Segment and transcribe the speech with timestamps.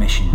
[0.00, 0.34] mission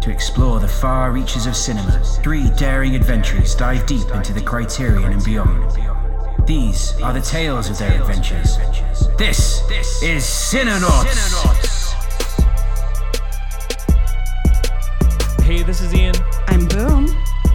[0.00, 2.02] to explore the far reaches of cinema.
[2.22, 5.70] Three daring adventurers dive deep into the criterion and beyond.
[6.46, 8.56] These are the tales of their adventures.
[9.18, 9.60] This
[10.02, 11.92] is Cinenauts!
[15.42, 16.14] Hey, this is Ian,
[16.46, 17.06] I'm Boom.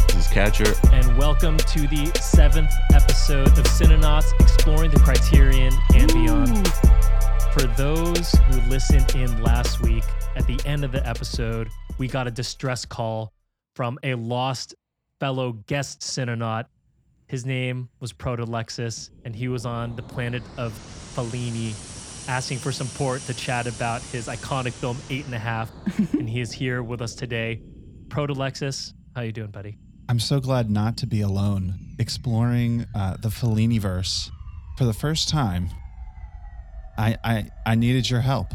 [0.10, 0.74] This is Catcher.
[0.93, 6.68] and welcome to the seventh episode of Cinenauts Exploring the Criterion and Beyond.
[7.51, 10.04] For those who listened in last week,
[10.47, 13.33] at the end of the episode, we got a distress call
[13.75, 14.75] from a lost
[15.20, 16.65] fellow guest Cinenaut.
[17.28, 21.73] His name was Protolexis, and he was on the planet of Fellini,
[22.29, 25.70] asking for support to chat about his iconic film Eight and a Half.
[26.14, 27.61] and he is here with us today.
[28.07, 29.78] Protolexis, how you doing, buddy?
[30.07, 34.31] I'm so glad not to be alone exploring uh, the Fellini verse
[34.78, 35.70] for the first time.
[36.98, 38.53] I, I I needed your help.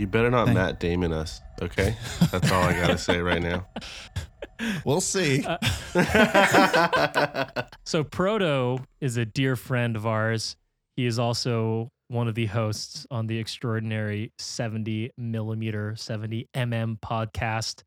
[0.00, 1.94] You better not Thank- Matt Damon us, okay?
[2.32, 3.66] That's all I gotta say right now.
[4.82, 5.44] We'll see.
[7.84, 10.56] So Proto is a dear friend of ours.
[10.96, 17.82] He is also one of the hosts on the extraordinary 70 millimeter, 70 mm podcast.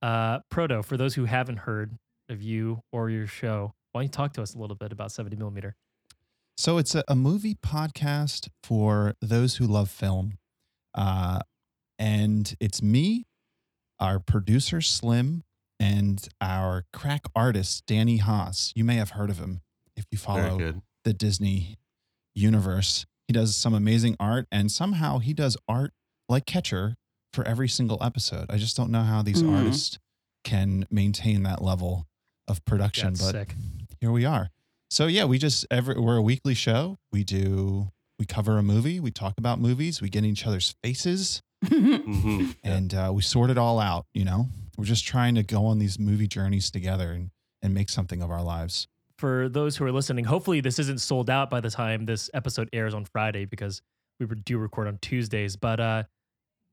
[0.00, 1.96] Uh, Proto, for those who haven't heard
[2.30, 5.12] of you or your show, why don't you talk to us a little bit about
[5.12, 5.76] 70 millimeter?
[6.56, 10.38] So it's a, a movie podcast for those who love film.
[10.94, 11.40] Uh,
[11.98, 13.26] and it's me,
[14.00, 15.42] our producer Slim,
[15.80, 18.72] and our crack artist Danny Haas.
[18.74, 19.60] You may have heard of him
[19.96, 21.76] if you follow the Disney
[22.34, 23.06] universe.
[23.28, 25.92] He does some amazing art, and somehow he does art
[26.28, 26.96] like Catcher
[27.32, 28.46] for every single episode.
[28.50, 29.56] I just don't know how these Mhm.
[29.56, 29.98] artists
[30.44, 32.06] can maintain that level
[32.46, 33.56] of production, That's but sick.
[34.00, 34.50] here we are.
[34.90, 36.98] So yeah, we just every we're a weekly show.
[37.10, 40.74] We do we cover a movie, we talk about movies, we get in each other's
[40.82, 44.06] faces, hmm and uh, we sort it all out.
[44.14, 47.30] You know, we're just trying to go on these movie journeys together and
[47.62, 48.86] and make something of our lives.
[49.18, 52.68] For those who are listening, hopefully this isn't sold out by the time this episode
[52.72, 53.80] airs on Friday because
[54.20, 55.56] we do record on Tuesdays.
[55.56, 56.02] But uh,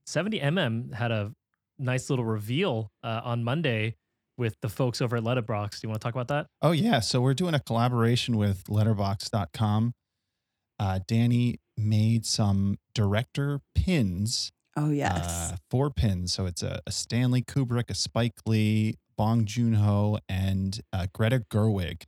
[0.07, 1.31] 70mm had a
[1.79, 3.95] nice little reveal uh, on Monday
[4.37, 5.79] with the folks over at Letterboxd.
[5.79, 6.47] Do you want to talk about that?
[6.61, 9.93] Oh yeah, so we're doing a collaboration with Letterboxd.com.
[10.81, 15.51] Uh, Danny made some director pins oh, yes.
[15.51, 16.33] uh, four pins.
[16.33, 21.45] So it's a, a Stanley Kubrick, a Spike Lee, Bong Joon Ho, and uh, Greta
[21.51, 22.05] Gerwig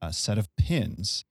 [0.00, 1.24] a set of pins.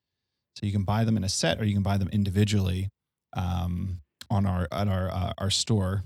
[0.56, 2.90] So you can buy them in a set, or you can buy them individually
[3.34, 6.03] um, on our at our uh, our store,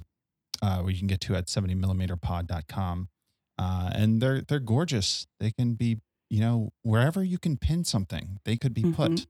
[0.62, 3.10] uh, where you can get to at 70mmPod.com.
[3.58, 5.28] Uh, and they're they're gorgeous.
[5.40, 9.28] They can be you know wherever you can pin something, they could be put.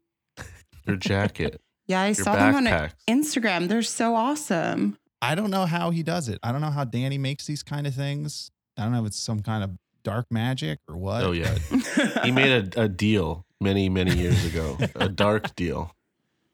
[0.90, 2.90] Your jacket, yeah, I your saw them on.
[3.08, 3.68] Instagram.
[3.68, 4.98] They're so awesome.
[5.22, 6.40] I don't know how he does it.
[6.44, 8.52] I don't know how Danny makes these kind of things.
[8.78, 9.72] I don't know if it's some kind of
[10.04, 11.24] dark magic or what.
[11.24, 11.58] Oh yeah,
[12.24, 15.94] he made a, a deal many many years ago, a dark deal.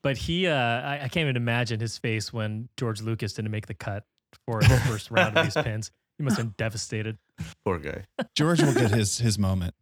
[0.02, 3.66] But he, uh, I, I can't even imagine his face when George Lucas didn't make
[3.66, 4.04] the cut
[4.46, 5.92] for the first round of these pins.
[6.18, 7.18] He must have been devastated.
[7.66, 8.06] Poor guy.
[8.36, 9.74] George will get his his moment.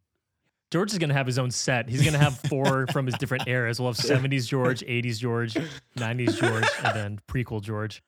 [0.73, 1.87] George is going to have his own set.
[1.87, 3.79] He's going to have four from his different eras.
[3.79, 5.53] We'll have 70s George, 80s George,
[5.95, 8.01] 90s George, and then prequel George.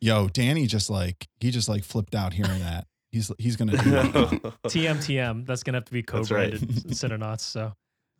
[0.00, 2.86] Yo, Danny just like he just like flipped out hearing that.
[3.10, 4.12] He's he's gonna do that.
[4.66, 5.44] TM TM.
[5.44, 6.52] That's gonna have to be That's right.
[6.52, 7.40] co-branded Cinenauts.
[7.40, 7.72] So,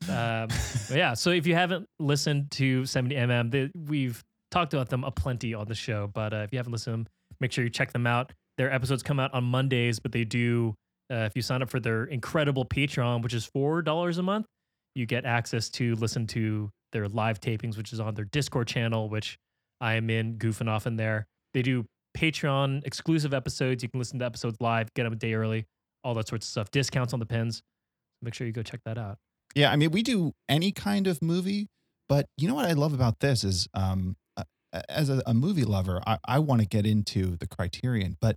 [0.09, 0.49] um,
[0.88, 1.15] but yeah.
[1.15, 5.69] So if you haven't listened to 70mm, they, we've talked about them a plenty on
[5.69, 6.11] the show.
[6.12, 8.32] But uh, if you haven't listened, to them, make sure you check them out.
[8.56, 10.75] Their episodes come out on Mondays, but they do.
[11.11, 14.47] Uh, if you sign up for their incredible Patreon, which is four dollars a month,
[14.95, 19.09] you get access to listen to their live tapings, which is on their Discord channel,
[19.09, 19.39] which
[19.81, 21.27] I am in, goofing off in there.
[21.53, 21.85] They do
[22.17, 23.83] Patreon exclusive episodes.
[23.83, 25.67] You can listen to episodes live, get them a day early,
[26.03, 26.71] all that sorts of stuff.
[26.71, 27.63] Discounts on the pins.
[28.23, 29.19] Make sure you go check that out.
[29.55, 31.69] Yeah, I mean we do any kind of movie,
[32.09, 34.17] but you know what I love about this is um
[34.89, 38.37] as a, a movie lover, I, I want to get into the criterion, but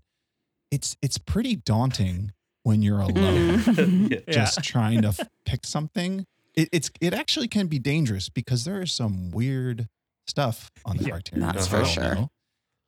[0.71, 2.33] it's it's pretty daunting
[2.67, 4.11] when you're alone Mm.
[4.27, 4.33] Yeah.
[4.33, 6.25] just trying to f- pick something.
[6.55, 9.87] It, it's it actually can be dangerous because there is some weird
[10.27, 11.47] stuff on the Yeah, criterion.
[11.47, 12.15] that's for sure.
[12.15, 12.29] know?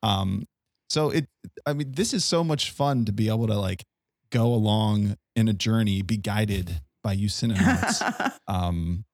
[0.03, 0.45] Um,
[0.89, 1.27] so it,
[1.65, 3.83] I mean, this is so much fun to be able to like
[4.31, 8.01] go along in a journey, be guided by you Cinenauts.
[8.47, 9.05] um,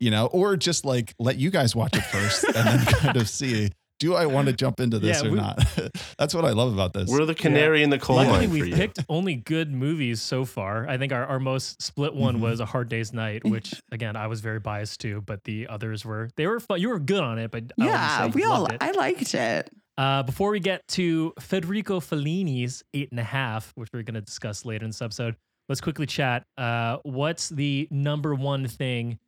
[0.00, 3.28] you know, or just like let you guys watch it first and then kind of
[3.28, 3.70] see
[4.04, 5.58] do I want to jump into this Yeah, or we- not?
[6.18, 7.08] That's what I love about this.
[7.10, 10.44] We're the canary in the coal Luckily, mine for we've picked only good movies so
[10.44, 10.86] far.
[10.88, 12.40] I think our, our most split one Mhm.
[12.40, 16.04] was A Hard Day's Night, which again I was very biased to, but the others
[16.04, 16.80] were they were fun.
[16.80, 18.60] You were good on it, but I yeah, say we all.
[18.60, 18.82] loved it.
[18.82, 19.70] I liked it.
[19.96, 24.20] Uh, before we get to Federico Fellini's Eight and a Half, which we're going to
[24.20, 25.36] discuss later in this episode,
[25.68, 26.44] let's quickly chat.
[26.58, 29.18] Uh, what's the number one thing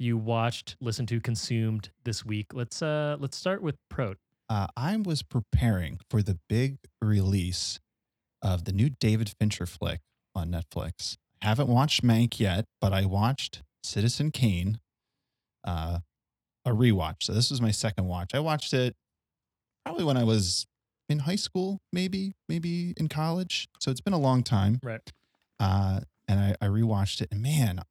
[0.00, 2.52] you watched, listened to, consumed this week?
[2.52, 4.16] Let's uh, let's start with Prot.
[4.48, 7.78] Uh, I was preparing for the big release
[8.42, 10.00] of the new David Fincher flick
[10.34, 11.16] on Netflix.
[11.42, 14.80] Haven't watched Mank yet, but I watched Citizen Kane,
[15.64, 16.00] uh,
[16.64, 17.22] a rewatch.
[17.22, 18.34] So this was my second watch.
[18.34, 18.96] I watched it
[19.84, 20.66] probably when I was
[21.08, 23.68] in high school, maybe, maybe in college.
[23.80, 24.80] So it's been a long time.
[24.82, 25.00] Right.
[25.58, 27.82] Uh, and I, I rewatched it, and man,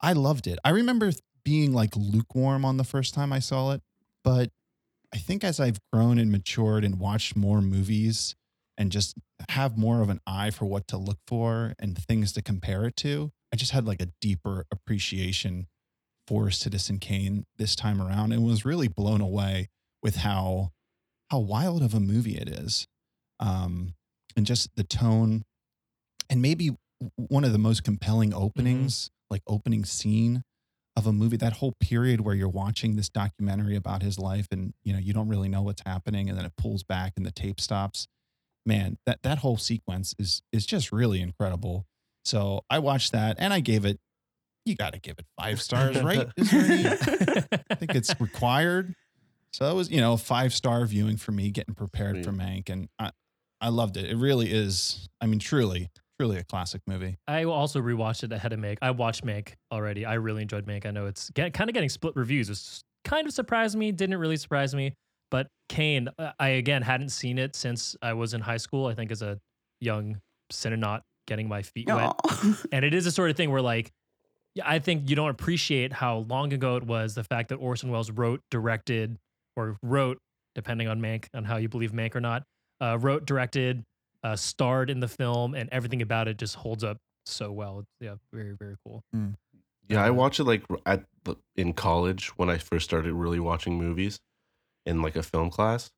[0.00, 0.58] I loved it.
[0.64, 1.10] I remember
[1.44, 3.82] being like lukewarm on the first time I saw it,
[4.24, 4.50] but
[5.12, 8.36] I think as I've grown and matured and watched more movies
[8.78, 9.16] and just
[9.48, 12.96] have more of an eye for what to look for and things to compare it
[12.96, 15.66] to, I just had like a deeper appreciation
[16.26, 19.68] for Citizen Kane this time around and was really blown away
[20.02, 20.70] with how
[21.30, 22.86] how wild of a movie it is.
[23.38, 23.94] Um,
[24.36, 25.44] and just the tone
[26.28, 26.70] and maybe
[27.16, 30.42] one of the most compelling openings, like opening scene
[30.96, 34.74] of a movie that whole period where you're watching this documentary about his life and
[34.82, 37.30] you know you don't really know what's happening and then it pulls back and the
[37.30, 38.06] tape stops
[38.66, 41.86] man that that whole sequence is is just really incredible.
[42.24, 43.98] So i watched that and i gave it
[44.66, 46.28] you got to give it five stars right?
[46.52, 46.84] Any-
[47.70, 48.94] i think it's required.
[49.52, 52.68] So it was you know a five star viewing for me getting prepared for mank
[52.68, 53.10] and i
[53.60, 54.10] i loved it.
[54.10, 55.88] It really is i mean truly
[56.20, 58.76] truly a classic movie I also rewatched it ahead of Mank.
[58.82, 60.04] I watched Mank already.
[60.04, 60.84] I really enjoyed Mank.
[60.84, 62.50] I know it's get, kind of getting split reviews.
[62.50, 63.90] It's kind of surprised me.
[63.90, 64.92] Didn't really surprise me.
[65.30, 68.86] But Kane, uh, I again hadn't seen it since I was in high school.
[68.86, 69.38] I think as a
[69.80, 70.20] young
[70.52, 72.12] cinenaut getting my feet wet.
[72.72, 73.90] And it is the sort of thing where like,
[74.54, 77.14] yeah, I think you don't appreciate how long ago it was.
[77.14, 79.16] The fact that Orson Welles wrote, directed,
[79.56, 80.18] or wrote,
[80.54, 82.42] depending on Mank, on how you believe Mank or not,
[82.82, 83.84] uh, wrote, directed,
[84.22, 87.84] uh, starred in the film, and everything about it just holds up so well.
[88.00, 89.02] Yeah, very very cool.
[89.88, 93.76] Yeah, I watched it like at the, in college when I first started really watching
[93.76, 94.20] movies
[94.86, 95.90] in like a film class.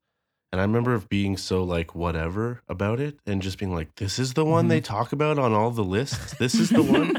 [0.50, 4.34] And I remember being so like whatever about it and just being like, this is
[4.34, 6.34] the one they talk about on all the lists.
[6.38, 7.16] This is the one.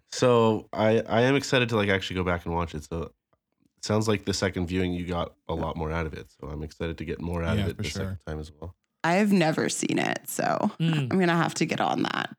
[0.12, 2.84] so I I am excited to like actually go back and watch it.
[2.84, 6.26] So it sounds like the second viewing you got a lot more out of it.
[6.40, 8.02] So I'm excited to get more out Yeah, of it the sure.
[8.02, 8.74] second time as well.
[9.06, 12.34] I've never seen it, so Mm, I'm gonna have to get on that.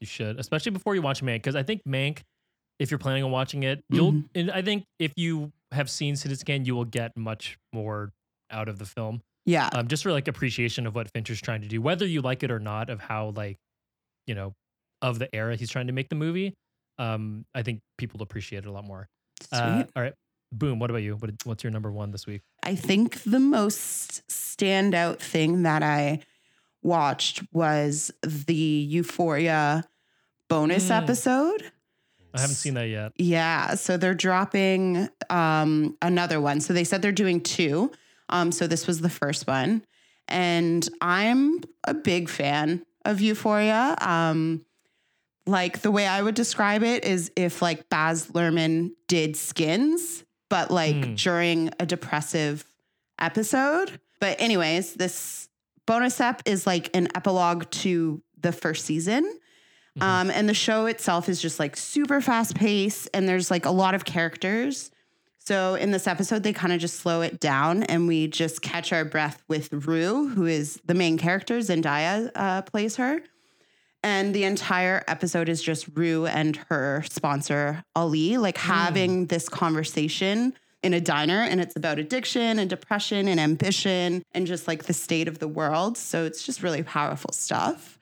[0.00, 2.20] you should, especially before you watch Mank, because I think Mank,
[2.78, 4.12] if you're planning on watching it, you'll.
[4.12, 4.28] Mhm.
[4.34, 8.12] And I think if you have seen Citizen Kane, you will get much more
[8.50, 9.22] out of the film.
[9.44, 12.42] Yeah, um, just for like appreciation of what Fincher's trying to do, whether you like
[12.42, 13.56] it or not, of how like,
[14.26, 14.52] you know,
[15.02, 16.54] of the era he's trying to make the movie.
[16.98, 19.08] Um, I think people appreciate it a lot more.
[19.42, 19.58] sweet.
[19.58, 20.14] Uh, all right,
[20.52, 20.78] boom.
[20.78, 21.16] What about you?
[21.16, 22.42] What, what's your number one this week?
[22.68, 26.20] I think the most standout thing that I
[26.82, 29.84] watched was the Euphoria
[30.50, 31.02] bonus Mm.
[31.02, 31.72] episode.
[32.34, 33.12] I haven't seen that yet.
[33.16, 36.60] Yeah, so they're dropping um, another one.
[36.60, 37.90] So they said they're doing two.
[38.28, 39.82] Um, so this was the first one,
[40.28, 43.96] and I'm a big fan of Euphoria.
[44.02, 44.66] Um,
[45.46, 50.70] like the way I would describe it is if like Baz Luhrmann did Skins, but
[50.70, 51.16] like Mm.
[51.22, 52.64] during a depressive
[53.18, 54.00] episode.
[54.20, 55.48] But anyways, this
[55.86, 59.24] bonus ep is like an epilogue to the first season.
[59.98, 60.02] Mhm.
[60.02, 63.70] Um, and the show itself is just like super fast paced, and there's like a
[63.70, 64.90] lot of characters.
[65.38, 68.92] So in this episode, they kind of just slow it down, and we just catch
[68.92, 71.58] our breath with Rue, who is the main character.
[71.60, 73.22] Zendaya uh, plays her,
[74.02, 80.54] and the entire episode is just Rue and her sponsor Ali, like having this conversation
[80.82, 84.92] in a diner, and it's about addiction and depression and ambition and just like the
[84.92, 85.98] state of the world.
[85.98, 87.98] So it's just really powerful stuff.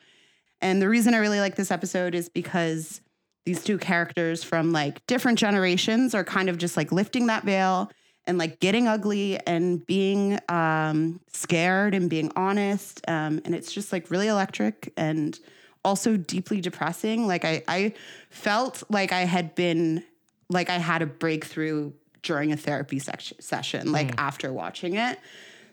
[0.60, 3.00] And the reason I really like this episode is because
[3.46, 7.90] these two characters from like different generations are kind of just like lifting that veil
[8.26, 13.00] and like getting ugly and being um, scared and being honest.
[13.08, 15.38] Um, and it's just like really electric and
[15.86, 17.28] also deeply depressing.
[17.28, 17.94] Like I, I
[18.28, 20.02] felt like I had been
[20.50, 24.14] like I had a breakthrough during a therapy sec- session, like mm.
[24.18, 25.18] after watching it.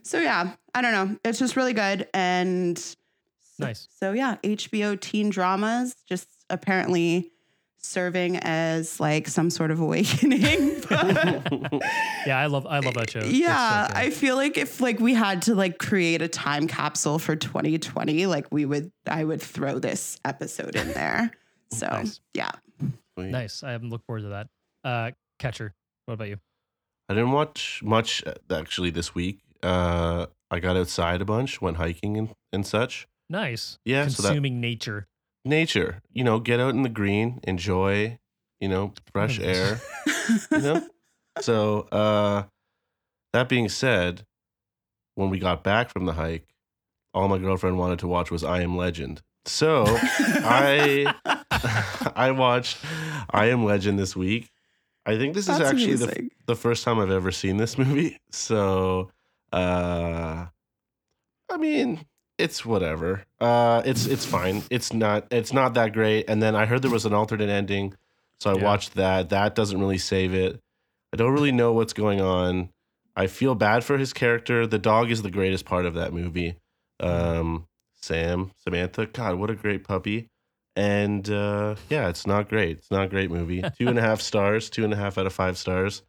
[0.03, 1.17] So yeah, I don't know.
[1.25, 2.77] It's just really good and
[3.58, 3.88] Nice.
[4.00, 7.32] so yeah, HBO teen dramas just apparently
[7.83, 10.81] serving as like some sort of awakening.
[10.89, 11.71] But
[12.27, 13.19] Yeah, I love I love that show.
[13.19, 13.87] It's so yeah.
[13.93, 18.25] I feel like if like we had to like create a time capsule for 2020,
[18.25, 21.31] like we would I would throw this episode in there.
[21.71, 22.19] So Nice.
[22.35, 22.51] yeah.
[23.17, 23.31] Sweet.
[23.31, 23.63] nice.
[23.63, 24.47] I am look forward to that.
[24.83, 25.09] Uh,
[25.39, 25.73] Catcher.
[26.05, 26.37] What about you?
[27.09, 29.39] I didn't watch much uh, actually this week.
[29.63, 33.07] Uh, I got outside a bunch, went hiking and, and such.
[33.27, 33.79] Nice.
[33.85, 35.07] Yeah, so that Consuming nature.
[35.45, 38.17] Nature, you know, get out in the green, enjoy,
[38.59, 39.47] you know, fresh Nice.
[39.47, 39.81] air.
[40.51, 40.88] you know?
[41.41, 42.43] So, uh,
[43.33, 44.23] that being said,
[45.15, 46.45] when we got back from the hike,
[47.12, 49.23] all my girlfriend wanted to watch was I Am Legend.
[49.45, 51.12] So I
[52.15, 52.77] I watched
[53.31, 54.51] I Am Legend this week.
[55.07, 58.19] I think this is actually the, the first time I've ever seen this movie.
[58.31, 59.09] So,
[59.51, 60.45] uh,
[61.50, 62.05] I mean,
[62.37, 63.23] it's whatever.
[63.39, 64.63] Uh, it's it's fine.
[64.69, 66.25] It's not it's not that great.
[66.29, 67.95] And then I heard there was an alternate ending,
[68.39, 68.63] so I Yeah.
[68.63, 69.29] watched that.
[69.29, 70.59] That doesn't really save it.
[71.13, 72.69] I don't really know what's going on.
[73.15, 74.65] I feel bad for his character.
[74.65, 76.55] The dog is the greatest part of that movie.
[76.99, 77.67] Um,
[78.01, 80.27] Sam, Samantha, God, what a great puppy.
[80.75, 82.77] And uh, yeah, it's not great.
[82.79, 83.61] It's not a great movie.
[83.77, 86.01] Two and a half stars, two and a half out of five stars.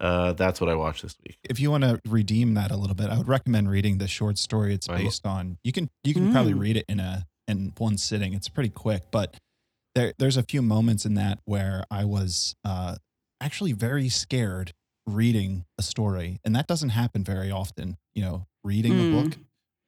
[0.00, 1.38] Uh, that's what I watched this week.
[1.48, 4.38] If you want to redeem that a little bit, I would recommend reading the short
[4.38, 5.58] story it's I based on.
[5.64, 6.60] You can you can probably Mm.
[6.60, 8.32] read it in a in one sitting.
[8.34, 9.36] It's pretty quick, but
[9.94, 12.96] there there's a few moments in that where I was uh,
[13.40, 14.72] actually very scared
[15.06, 17.96] reading a story, and that doesn't happen very often.
[18.14, 19.08] You know, reading Mm.
[19.18, 19.38] a book.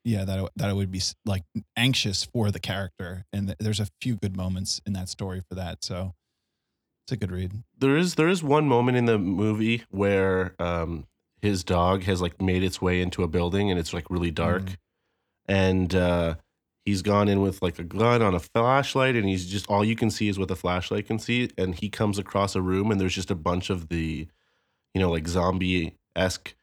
[0.04, 1.44] Yeah, that I- that I would be like
[1.76, 5.54] anxious for the character, and th- there's a few good moments in that story for
[5.56, 5.84] that.
[5.84, 6.14] So
[7.10, 7.52] it's a good read.
[7.78, 11.06] There is there is one moment in the movie where um,
[11.42, 14.62] his dog has like made its way into a building and it's like really dark,
[14.62, 14.76] Mm.
[15.48, 16.34] and uh,
[16.84, 19.96] he's gone in with like a gun on a flashlight, and he's just all you
[19.96, 23.00] can see is what the flashlight can see, and he comes across a room and
[23.00, 24.28] there's just a bunch of the,
[24.94, 26.54] you know, like zombie esque.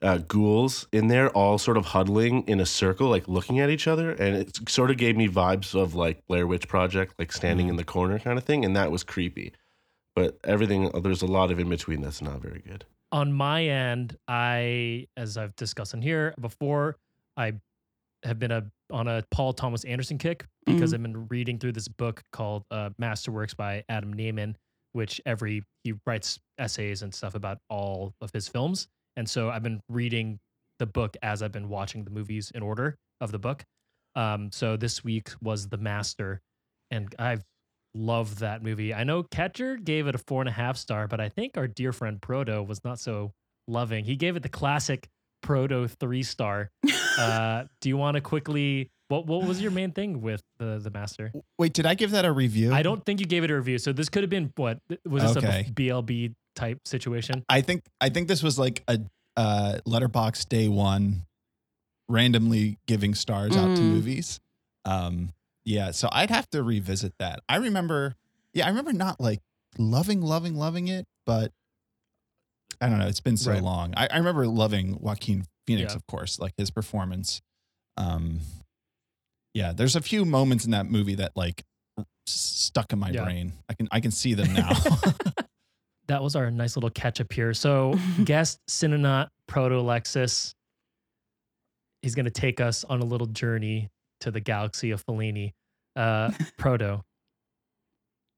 [0.00, 3.88] Uh, ghouls in there, all sort of huddling in a circle, like looking at each
[3.88, 7.66] other, and it sort of gave me vibes of like Blair Witch Project, like standing
[7.66, 7.70] Mhm.
[7.70, 9.52] in the corner kind of thing, and that was creepy
[10.18, 12.84] but everything there's a lot of in between that's not very good.
[13.10, 16.96] on my end, I, as I've discussed in here before,
[17.36, 17.54] I
[18.24, 20.94] have been a on a Paul Thomas Anderson kick because Mhm.
[20.94, 24.56] I've been reading through this book called uh, Masterworks by Adam Nayman,
[24.92, 29.62] which every he writes essays and stuff about all of his films, and so I've
[29.62, 30.38] been reading
[30.78, 33.64] the book as I've been watching the movies in order of the book.
[34.14, 36.40] Um, so this week was The Master,
[36.90, 37.44] and I've
[37.94, 38.92] loved that movie.
[38.94, 41.66] I know Catcher gave it a four and a half star, but I think our
[41.66, 43.32] dear friend Proto was not so
[43.66, 44.04] loving.
[44.04, 45.08] He gave it the classic
[45.42, 46.70] Proto three star.
[47.18, 48.92] Uh, do you want to quickly?
[49.08, 51.32] What What was your main thing with the the Master?
[51.58, 52.72] Wait, did I give that a review?
[52.72, 53.78] I don't think you gave it a review.
[53.78, 55.66] So this could have been what was this Okay.
[55.68, 57.44] a BLB type situation?
[57.48, 59.00] I think I think this was like a
[59.36, 61.24] uh, Letterboxd day one,
[62.08, 63.88] randomly giving stars out to Mm.
[63.88, 64.40] movies.
[64.84, 65.30] Um,
[65.68, 67.40] yeah, so I'd have to revisit that.
[67.48, 68.14] I remember,
[68.54, 69.40] yeah, I remember not like
[69.76, 71.52] loving, loving, loving it, but
[72.80, 73.06] I don't know.
[73.06, 73.62] It's been so Right.
[73.62, 73.92] long.
[73.96, 75.96] I, I remember loving Joaquin Phoenix, Yeah.
[75.96, 77.42] of course, like his performance.
[77.98, 78.40] Um,
[79.52, 81.64] yeah, there's a few moments in that movie that like
[82.26, 83.24] stuck in my Yeah.
[83.24, 83.52] brain.
[83.68, 84.72] I can I can see them now.
[86.06, 87.52] That was our nice little catch up here.
[87.52, 87.94] So
[88.24, 90.54] guest Cinenaut Proto Lexus.
[92.00, 95.52] He's going to take us on a little journey to the galaxy of Fellini.
[95.98, 97.02] Uh, Proto,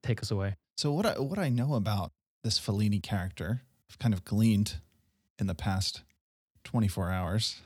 [0.03, 0.57] take us away.
[0.79, 2.13] So what I what I know about
[2.43, 4.77] this Fellini character, I've kind of gleaned
[5.39, 6.03] in the past
[6.65, 7.61] 24 hours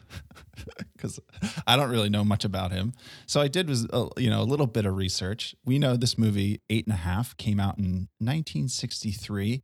[0.97, 1.21] because
[1.65, 2.93] I don't really know much about him.
[3.27, 5.55] So I did was uh, you know a little bit of research.
[5.65, 9.63] We know this movie Eight and a Half came out in 1963,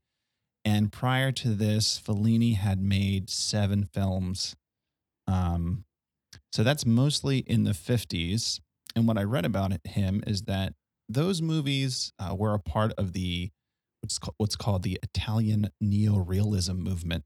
[0.64, 4.54] and prior to this, Fellini had made seven films.
[5.26, 5.86] Um,
[6.52, 8.60] so that's mostly in the 50s.
[8.96, 10.74] And what I read about it, him is that
[11.08, 13.50] those movies uh, were a part of the
[14.00, 17.24] what's called, what's called the Italian neorealism movement,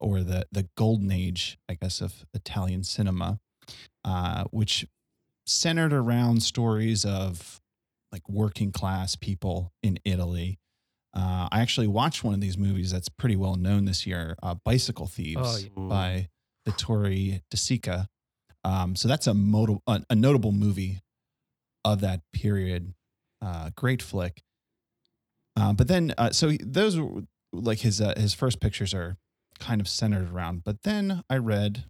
[0.00, 3.40] or the the golden age, I guess, of Italian cinema,
[4.04, 4.86] uh, which
[5.46, 7.60] centered around stories of
[8.12, 10.58] like working class people in Italy.
[11.14, 14.54] Uh, I actually watched one of these movies that's pretty well known this year, uh,
[14.64, 15.88] Bicycle Thieves Oh, yeah.
[15.88, 16.28] by
[16.66, 18.06] Vittorio De Sica.
[18.68, 21.00] Um, so that's a, moto- a, a notable movie
[21.86, 22.92] of that period.
[23.40, 24.42] Uh, great flick.
[25.56, 27.22] Uh, but then, uh, so those were
[27.52, 29.16] like his uh, his first pictures are
[29.58, 30.64] kind of centered around.
[30.64, 31.84] But then I read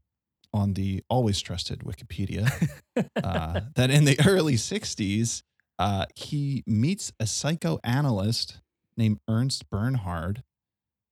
[0.55, 2.49] on the always trusted Wikipedia
[3.23, 5.43] uh, that in the early '60s,
[5.79, 8.61] uh, he meets a psychoanalyst
[8.97, 10.45] named Ernst Bernhard,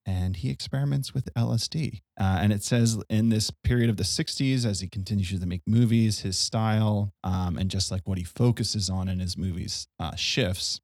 [0.07, 2.01] and he experiments with LSD.
[2.19, 5.63] Uh, and it says in this period of the 60s, as he continues to make
[5.67, 10.15] movies, his style um, and just like what he focuses on in his movies uh,
[10.15, 10.81] shifts.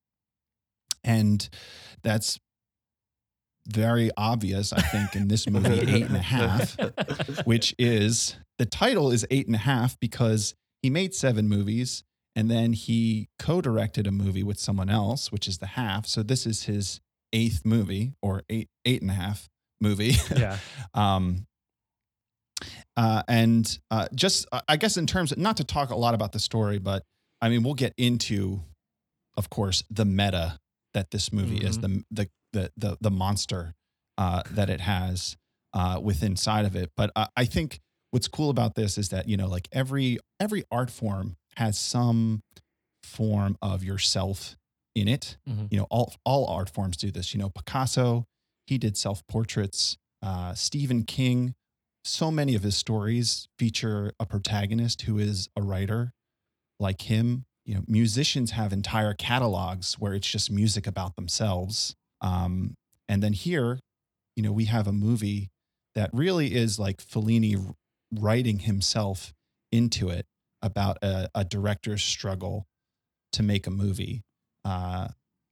[1.04, 1.48] And
[2.02, 2.40] that's
[3.68, 6.76] very obvious, I think, in this movie, eight and a half,
[7.44, 12.02] which is the title is eight and a half because he made seven movies
[12.34, 16.06] and then he co-directed a movie with someone else, which is the half.
[16.06, 17.00] So this is his
[17.32, 19.48] eighth movie or eight eight and a half
[19.80, 20.14] movie.
[20.36, 20.58] Yeah.
[20.94, 21.46] um,
[22.96, 26.14] uh, and uh, just, uh, I guess, in terms of not to talk a lot
[26.14, 27.02] about the story, but
[27.40, 28.60] I mean, we'll get into,
[29.36, 30.58] of course, the meta
[30.94, 33.74] that this movie is, the the the the, the monster
[34.18, 35.36] uh, that it has
[35.72, 36.90] uh, within inside of it.
[36.96, 40.90] But I think what's cool about this is that you know, like every every art
[40.90, 42.42] form has some
[43.02, 44.56] form of yourself
[44.94, 45.36] in it.
[45.48, 45.68] Mhm.
[45.70, 47.32] You know, all all art forms do this.
[47.34, 48.26] You know, Picasso,
[48.66, 49.96] he did self portraits.
[50.22, 51.54] Uh, Stephen King,
[52.04, 56.12] so many of his stories feature a protagonist who is a writer
[56.78, 57.44] like him.
[57.64, 61.94] You know, musicians have entire catalogs where it's just music about themselves.
[62.20, 62.74] Um,
[63.08, 63.78] and then here,
[64.36, 65.50] you know, we have a movie
[65.94, 67.74] that really is like Fellini
[68.12, 69.32] writing himself
[69.70, 70.26] into it
[70.60, 72.66] about a, a director's struggle
[73.32, 74.22] to make a movie.
[74.64, 75.08] Uh,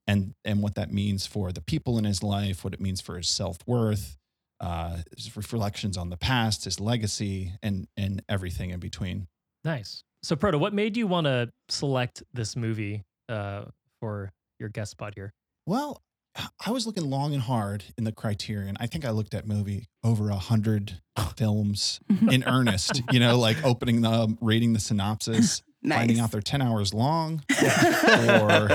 [0.07, 3.17] and and what that means for the people in his life, what it means for
[3.17, 4.17] his self worth,
[4.59, 9.27] uh, his reflections on the past, his legacy, and and everything in between.
[9.63, 10.03] Nice.
[10.23, 13.65] So, Proto, what made you want to select this movie uh,
[13.99, 15.33] for your guest spot here?
[15.65, 16.01] Well,
[16.65, 18.77] I was looking long and hard in the Criterion.
[18.79, 21.01] I think I looked at movie over a hundred
[21.37, 21.99] films
[22.29, 23.01] in earnest.
[23.11, 27.55] You know, like opening them, reading the synopsis, finding out they're ten hours long, or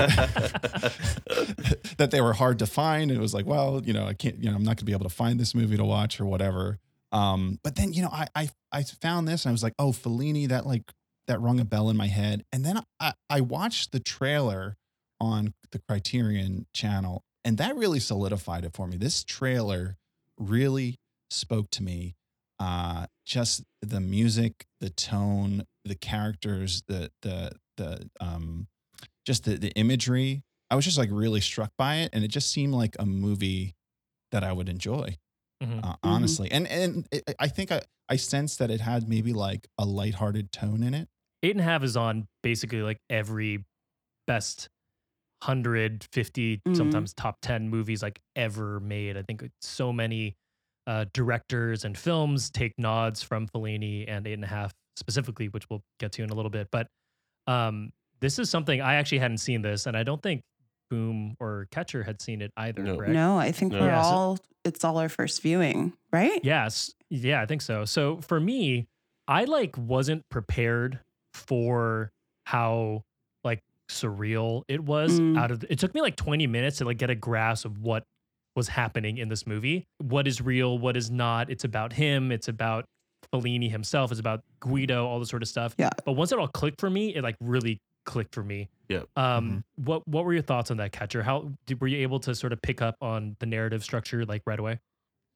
[1.97, 3.11] that they were hard to find.
[3.11, 4.93] It was like, well, you know, I can't, you know, I'm not going to be
[4.93, 6.79] able to find this movie to watch or whatever.
[7.11, 9.91] Um, but then, you know, I, I, I found this and I was like, oh,
[9.91, 10.91] Fellini, that like,
[11.27, 12.43] that rung a bell in my head.
[12.51, 14.75] And then I, I watched the trailer
[15.19, 18.97] on the Criterion channel and that really solidified it for me.
[18.97, 19.95] This trailer
[20.37, 20.99] really
[21.29, 22.16] spoke to me.
[22.59, 28.67] Uh, just the music, the tone, the characters, the, the, the, um,
[29.25, 30.43] just the, the imagery.
[30.71, 32.09] I was just like really struck by it.
[32.13, 33.75] And it just seemed like a movie
[34.31, 35.17] that I would enjoy
[35.63, 35.83] Mhm.
[35.83, 36.51] uh, honestly.
[36.51, 40.51] And and it, I think I I sensed that it had maybe like a lighthearted
[40.51, 41.09] tone in it.
[41.43, 43.65] Eight and a half is on basically like every
[44.27, 44.69] best
[45.41, 46.75] 150, Mhm.
[46.75, 49.17] sometimes top 10 movies like ever made.
[49.17, 50.35] I think so many
[50.87, 55.69] uh, directors and films take nods from Fellini and Eight and a Half specifically, which
[55.69, 56.69] we'll get to in a little bit.
[56.71, 56.87] But
[57.45, 60.41] um, this is something I actually hadn't seen this, and I don't think
[60.89, 62.81] Boom or Catcher had seen it either.
[62.81, 62.95] No.
[62.95, 63.11] correct?
[63.13, 63.81] No, I think No.
[63.81, 66.39] we're Yeah, so- all, it's all our first viewing, right?
[66.43, 66.93] Yes.
[67.09, 67.85] Yeah, I think so.
[67.85, 68.87] So for me,
[69.27, 70.99] I like wasn't prepared
[71.33, 72.11] for
[72.45, 73.03] how
[73.43, 75.37] like surreal it was Mm.
[75.37, 78.03] out of it took me like 20 minutes to like get a grasp of what
[78.57, 79.85] was happening in this movie.
[79.99, 81.49] What is real, what is not.
[81.49, 82.85] It's about him, it's about
[83.31, 85.75] Fellini himself, it's about Guido, all this sort of stuff.
[85.77, 85.91] Yeah.
[86.03, 88.69] But once it all clicked for me, it like really clicked for me.
[88.89, 89.03] Yeah.
[89.15, 91.23] Um what what were your thoughts on that catcher?
[91.23, 94.41] How did, were you able to sort of pick up on the narrative structure like
[94.45, 94.79] right away?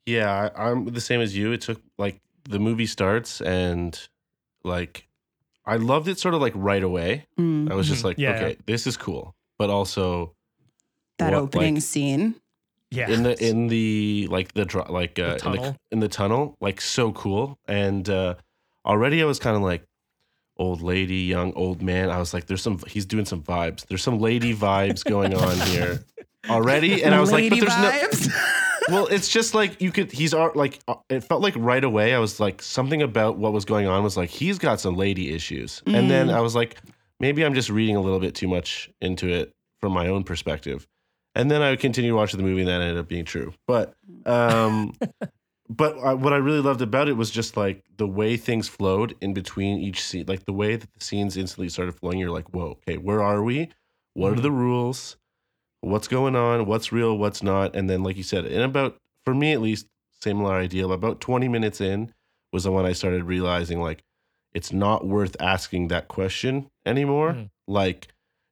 [0.06, 1.52] Yeah, I, I'm the same as you.
[1.52, 3.98] It took like the movie starts and
[4.64, 5.08] like
[5.64, 7.28] I loved it sort of like right away.
[7.40, 7.70] Mm.
[7.72, 10.34] I was just like, Yeah, okay, this is cool, but also
[11.20, 12.41] That what, opening like, scene.
[12.92, 13.10] Yeah.
[13.10, 15.64] in the in the like the like uh, in tunnel?
[15.64, 17.58] the in the tunnel, like so cool.
[17.68, 18.36] And uh
[18.86, 19.84] already I was kind of like
[20.58, 22.10] old lady, young old man.
[22.10, 23.86] I was like, there's some he's doing some vibes.
[23.88, 26.04] There's some lady vibes going on here
[26.50, 27.04] already.
[27.04, 28.34] And I was like, but Lady there's no
[28.90, 30.12] well, it's just like you could.
[30.12, 32.14] He's like uh, it felt like right away.
[32.14, 35.34] I was like something about what was going on was like he's got some lady
[35.34, 36.34] issues, and then Mm.
[36.34, 36.78] I was like
[37.20, 40.88] maybe I'm just reading a little bit too much into it from my own perspective,
[41.36, 43.54] and then I continued watching the movie, and that ended up being true.
[43.68, 43.94] But
[44.26, 44.94] um,
[45.70, 49.16] but uh, what I really loved about it was just like the way things flowed
[49.22, 52.20] in between each scene, like the way that the scenes instantly started flowing.
[52.20, 53.70] You're like, whoa, okay, where are we?
[54.14, 54.42] What are Mhm.
[54.42, 55.18] the rules?
[55.82, 56.66] What's going on?
[56.66, 57.18] What's real?
[57.18, 57.76] What's not?
[57.76, 59.88] And then, like you said, in about for me at least,
[60.22, 60.88] similar idea.
[60.88, 62.14] About 20 minutes in
[62.54, 64.04] was the one I started realizing like
[64.54, 67.34] it's not worth asking that question anymore.
[67.34, 67.50] Mhm.
[67.68, 68.10] Like,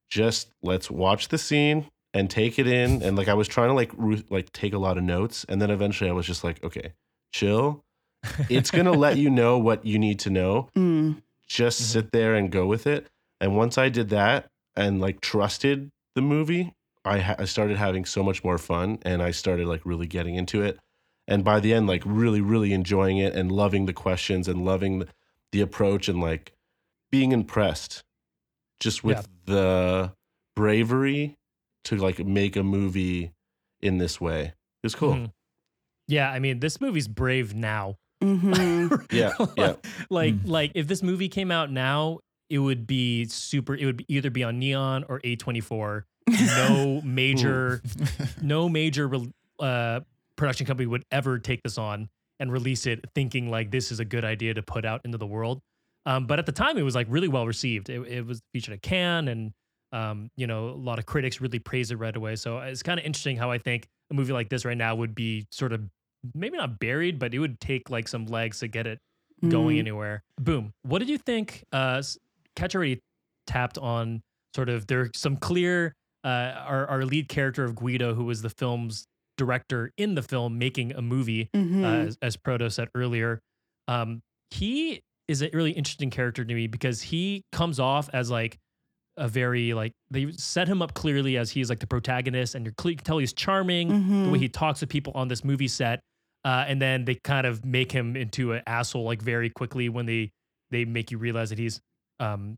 [0.10, 3.02] just let's watch the scene and take it in.
[3.04, 5.62] And like I was trying to like ru- like take a lot of notes, and
[5.62, 6.93] then eventually I was just like, okay,
[7.32, 7.82] chill.
[8.50, 10.69] It's gonna let you know what you need to know.
[10.78, 11.22] Mm.
[11.48, 11.86] Just Mhm.
[11.86, 13.08] sit there and go with it.
[13.41, 16.74] And once I did that and like trusted the movie,
[17.06, 20.36] I, ha- I started having so much more fun, and I started like really getting
[20.36, 20.78] into it.
[21.28, 25.00] And by the end, like really, really enjoying it and loving the questions and loving
[25.00, 25.08] the,
[25.52, 26.52] the approach and like
[27.12, 28.04] being impressed
[28.80, 29.54] just with Yeah.
[29.54, 30.13] the
[30.56, 31.36] bravery
[31.86, 33.32] to like make a movie
[33.82, 34.42] in this way.
[34.44, 35.13] It was cool.
[35.15, 35.32] Mhm.
[36.08, 37.98] Yeah, I mean, this movie's brave now.
[38.22, 39.74] hmm Yeah, yeah.
[40.10, 40.48] like Mm.
[40.48, 43.76] like if this movie came out now, it would be super.
[43.76, 46.04] It would be either be on Neon or A24.
[46.58, 47.82] No major,
[48.42, 49.10] no major
[49.60, 50.02] uh,
[50.36, 52.08] production company would ever take this on
[52.39, 55.26] and release it, thinking like this is a good idea to put out into the
[55.26, 55.60] world.
[56.06, 57.89] Um, but at the time, it was like really well received.
[57.89, 59.54] It, it was featured at Cannes, and
[59.91, 62.36] um, you know, a lot of critics really praise it right away.
[62.36, 65.15] So it's kind of interesting how I think a movie like this right now would
[65.15, 65.82] be sort of
[66.36, 68.99] maybe not buried, but it would take like some legs to get it
[69.47, 69.80] going Mm.
[69.80, 70.23] anywhere.
[70.39, 70.73] Boom.
[70.84, 71.63] What did you think?
[71.71, 72.04] Uh,
[72.56, 72.99] Catch already
[73.47, 74.21] tapped on
[74.56, 75.93] sort of there's some clear.
[76.25, 79.06] Uh, our our lead character of Guido, who was the film's
[79.38, 81.84] director in the film, making a movie, Mhm.
[81.84, 83.39] uh, as, as Proto said earlier.
[83.88, 84.21] Um,
[84.52, 88.58] he is a really interesting character to me because he comes off as like
[89.20, 92.74] a very like they set him up clearly as he's like the protagonist, and you're
[92.90, 93.88] you can tell he's charming
[94.24, 94.42] the way Mhm.
[94.42, 96.02] he talks to people on this movie set.
[96.46, 100.06] Uh, and then they kind of make him into an asshole like very quickly when
[100.06, 100.32] they
[100.72, 101.82] they make you realize that he's
[102.22, 102.58] um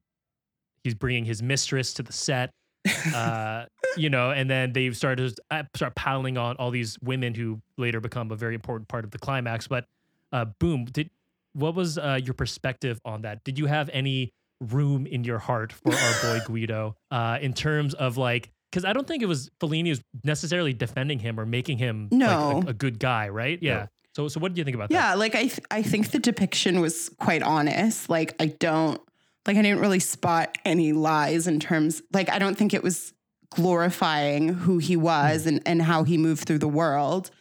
[0.83, 2.51] he's bringing his mistress to the set
[3.15, 3.65] uh
[3.97, 7.59] you know and then they start to uh, start piling on all these women who
[7.77, 9.85] later become a very important part of the climax but
[10.31, 11.09] uh boom did
[11.53, 15.73] what was uh your perspective on that did you have any room in your heart
[15.73, 19.49] for our boy guido uh in terms of like because i don't think it was
[19.59, 22.63] fellini was necessarily defending him or making him like, No.
[22.67, 25.13] a, a good guy right yeah so so what do you think about that Yeah,
[25.15, 28.09] like I th- I think the depiction was quite honest.
[28.09, 28.99] Like I don't
[29.47, 33.13] like I didn't really spot any lies in terms like I don't think it was
[33.55, 37.31] glorifying who he was and and how he moved through the world.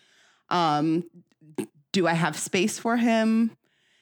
[0.49, 1.05] Um
[1.93, 3.51] do I have space for him?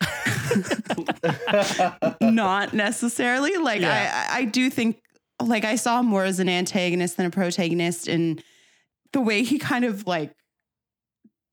[2.20, 3.56] Not necessarily.
[3.56, 4.28] Like Yeah.
[4.30, 5.00] I I do think
[5.42, 8.42] like I saw him more as an antagonist than a protagonist and
[9.12, 10.32] the way he kind of like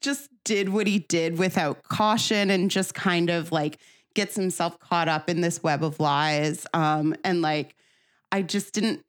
[0.02, 3.80] just did what he did without caution and just kind of like
[4.14, 6.66] gets himself caught up in this web of lies.
[6.74, 7.76] Um, and like,
[8.32, 9.04] I just didn't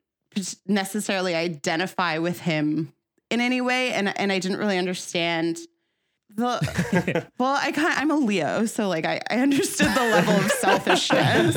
[0.66, 2.92] necessarily identify with him
[3.31, 3.92] in any way.
[3.92, 5.59] And, and I didn't really understand
[6.37, 8.66] the, well, I kind I'm a Leo.
[8.66, 11.57] So like, I, I understood the level of selfishness.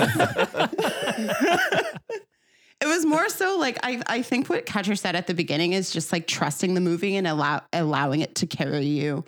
[2.82, 5.92] it was more so like I I think what Catcher said at the beginning is
[5.92, 9.26] just like trusting the movie and allow allowing it to carry you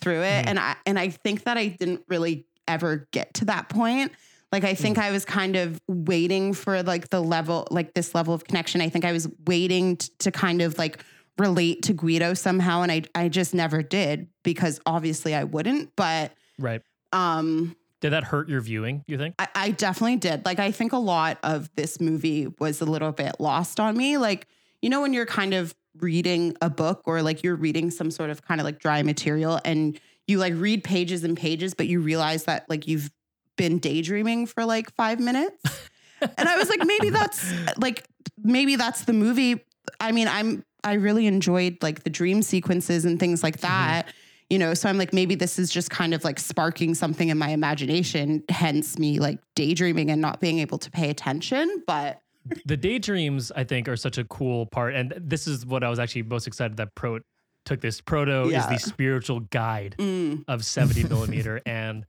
[0.00, 0.44] through it.
[0.44, 0.48] Mhm.
[0.48, 4.12] And I and I think that I didn't really ever get to that point.
[4.52, 8.34] Like I think I was kind of waiting for like the level like this level
[8.34, 8.80] of connection.
[8.80, 11.02] I think I was waiting t- to kind of like
[11.38, 16.32] relate to Guido somehow and I I just never did because obviously I wouldn't, but
[16.58, 20.44] right um did that hurt your viewing you think I, I definitely did.
[20.44, 24.18] Like, I think a lot of this movie was a little bit lost on me.
[24.18, 24.48] Like,
[24.82, 28.30] you know, when you're kind of reading a book or like you're reading some sort
[28.30, 32.00] of kind of like dry material and you like read pages and pages, but you
[32.00, 33.10] realize that like you've
[33.56, 35.62] been daydreaming for like five minutes.
[36.20, 38.04] and I was like, maybe that's like,
[38.38, 39.64] maybe that's the movie.
[40.00, 44.12] I mean, I'm, I really enjoyed like the dream sequences and things like that
[44.52, 47.38] you know so i'm like maybe this is just kind of like sparking something in
[47.38, 52.20] my imagination hence me like daydreaming and not being able to pay attention but
[52.66, 55.98] the daydreams i think are such a cool part and this is what i was
[55.98, 57.18] actually most excited that pro
[57.64, 58.00] took this.
[58.00, 62.04] Proto is the spiritual guide mm, of 70 millimeter and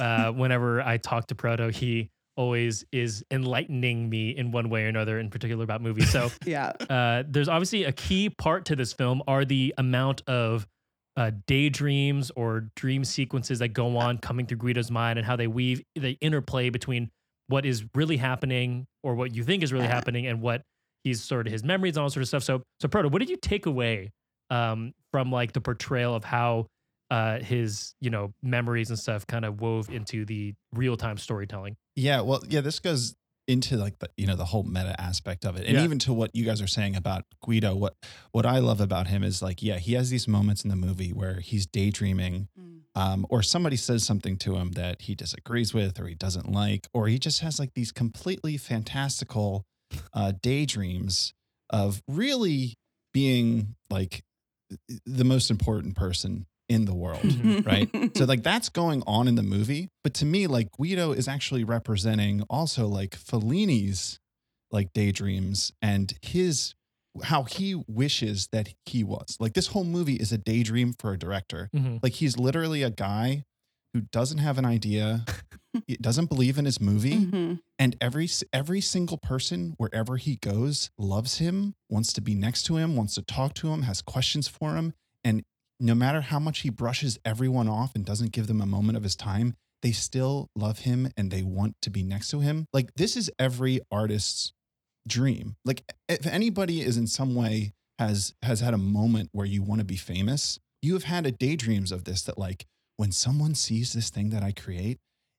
[0.00, 4.88] uh, whenever i talk to proto he always is enlightening me in one way or
[4.88, 8.92] another in particular about movies so yeah uh, there's obviously a key part to this
[8.92, 10.66] film are the amount of
[11.16, 15.46] uh, daydreams or dream sequences that go on coming through Guido's mind and how they
[15.46, 17.10] weave, the interplay between
[17.48, 20.62] what is really happening or what you think is really happening and what
[21.04, 22.42] he's sort of his memories and all sort of stuff.
[22.42, 24.10] So, so Proto, what did you take away
[24.50, 26.66] um, from like the portrayal of how
[27.10, 31.76] uh, his, you know, memories and stuff kind of wove into the real time storytelling?
[31.96, 33.14] Yeah, well, yeah, this goes
[33.48, 35.84] into like the you know the whole meta aspect of it, and Yeah.
[35.84, 37.74] even to what you guys are saying about Guido.
[37.74, 37.94] What
[38.32, 41.12] what I love about him is like, yeah, he has these moments in the movie
[41.12, 42.80] where he's daydreaming, Mm.
[42.94, 46.88] um, or somebody says something to him that he disagrees with, or he doesn't like,
[46.92, 49.64] or he just has like these completely fantastical
[50.12, 51.32] uh, daydreams
[51.70, 52.74] of really
[53.14, 54.22] being like
[55.06, 57.64] the most important person in the world Mhm.
[57.66, 57.88] right?
[58.16, 61.64] so like that's going on in the movie, but to me, like Guido is actually
[61.64, 64.18] representing also like Fellini's
[64.70, 66.74] like daydreams and his
[67.22, 69.36] how he wishes that he was.
[69.40, 71.70] Like this whole movie is a daydream for a director.
[71.74, 72.00] Mhm.
[72.02, 73.44] Like he's literally a guy
[73.94, 75.24] who doesn't have an idea,
[76.00, 77.60] doesn't believe in his movie, Mhm.
[77.78, 82.76] and every every single person wherever he goes loves him, wants to be next to
[82.76, 84.92] him, wants to talk to him, has questions for him,
[85.24, 85.44] and
[85.78, 89.02] no matter how much he brushes everyone off and doesn't give them a moment of
[89.02, 92.66] his time, they still love him and they want to be next to him.
[92.72, 94.52] Like this is every artist's
[95.06, 95.56] dream.
[95.64, 99.80] Like if anybody is in some way has has had a moment where you want
[99.80, 103.92] to be famous, you have had a daydreams of this that like when someone sees
[103.92, 104.98] this thing that I create,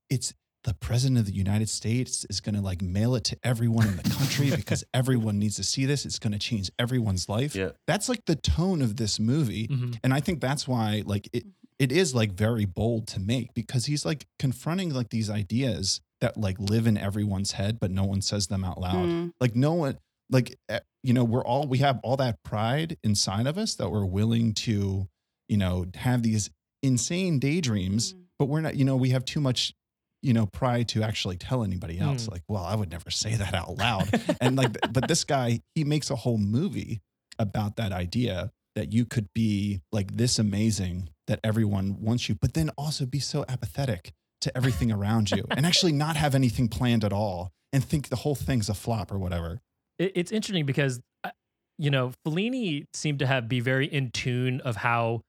[0.09, 0.33] it's
[0.67, 3.95] the president of the United States is going to like mail it to everyone in
[3.95, 6.05] the country because everyone needs to see this.
[6.05, 7.55] It's going to change everyone's life.
[7.55, 7.69] Yeah.
[7.87, 9.67] That's like the tone of this movie.
[9.69, 9.97] Mhm.
[10.03, 11.45] And I think that's why like it
[11.79, 16.35] it is like very bold to make because he's like confronting like these ideas that
[16.35, 19.05] like live in everyone's head but no one says them out loud.
[19.07, 19.31] Mm.
[19.39, 19.97] Like no one
[20.29, 23.89] like eh, you know we're all we have all that pride inside of us that
[23.89, 25.07] we're willing to
[25.47, 26.49] you know have these
[26.83, 28.17] insane daydreams Mm.
[28.39, 29.73] but we're not you know we have too much
[30.23, 32.31] you know pride to actually tell anybody else Mm.
[32.31, 34.09] like well I would never say that out loud
[34.41, 37.01] and like but this guy he makes a whole movie
[37.39, 42.53] about that idea that you could be like this amazing that everyone wants you but
[42.53, 47.03] then also be so apathetic to everything around you and actually not have anything planned
[47.03, 49.61] at all and think the whole thing's a flop or whatever
[49.99, 51.31] It, it's interesting because uh,
[51.77, 55.21] you know Fellini seemed to have be very in tune of how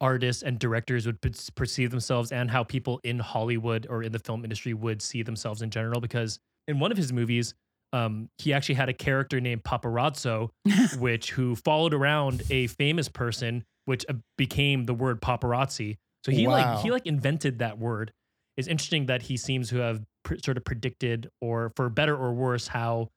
[0.00, 4.18] artists and directors would per- perceive themselves and how people in Hollywood or in the
[4.18, 6.00] film industry would see themselves in general.
[6.00, 7.54] Because in one of his movies,
[7.92, 10.50] um, he actually had a character named Paparazzo,
[10.98, 15.96] which who followed around a famous person, which uh, became the word paparazzi.
[16.24, 18.12] So he like he like invented that word.
[18.56, 22.34] It's interesting that he seems to have pr- sort of predicted, or for better or
[22.34, 23.08] worse, how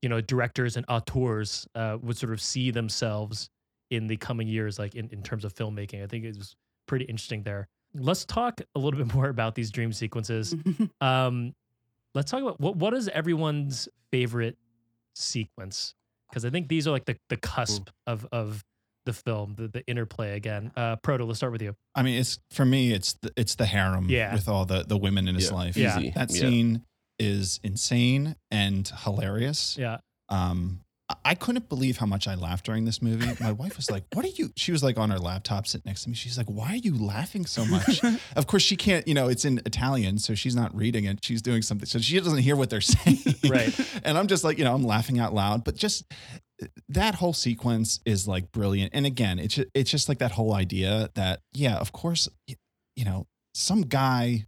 [0.00, 3.50] you know directors and auteurs uh, would sort of see themselves
[3.90, 6.02] in the coming years, like in, in terms of filmmaking.
[6.02, 7.68] I think it was pretty interesting there.
[7.94, 10.54] Let's talk a little bit more about these dream sequences.
[11.00, 11.54] Um,
[12.14, 14.56] let's talk about what what is everyone's favorite
[15.14, 15.94] sequence
[16.30, 18.64] because I think these are like the the cusp of of
[19.04, 20.72] the film, the the interplay again.
[20.76, 21.76] Uh, Proto, let's start with you.
[21.94, 24.34] I mean, it's for me, it's the, it's the harem Yeah.
[24.34, 25.76] with all the the women in his Yeah, life.
[25.76, 25.98] Yeah.
[25.98, 26.10] easy.
[26.10, 26.40] that Yeah.
[26.40, 26.82] scene
[27.18, 29.76] is insane and hilarious.
[29.78, 30.85] Yeah, Um, I-
[31.24, 33.30] I couldn't believe how much I laughed during this movie.
[33.40, 36.02] My wife was like, "What are you?" She was like on her laptop, sitting next
[36.02, 36.16] to me.
[36.16, 38.00] She's like, "Why are you laughing so much?"
[38.36, 39.06] of course, she can't.
[39.06, 41.24] You know, it's in Italian, so she's not reading it.
[41.24, 43.18] She's doing something, so she doesn't hear what they're saying.
[43.48, 43.72] Right.
[44.04, 45.62] And I'm just like, you know, I'm laughing out loud.
[45.62, 46.04] But just
[46.88, 48.90] that whole sequence is like brilliant.
[48.92, 52.28] And again, it's just, it's just like that whole idea that yeah, of course,
[52.96, 54.46] you know, some guy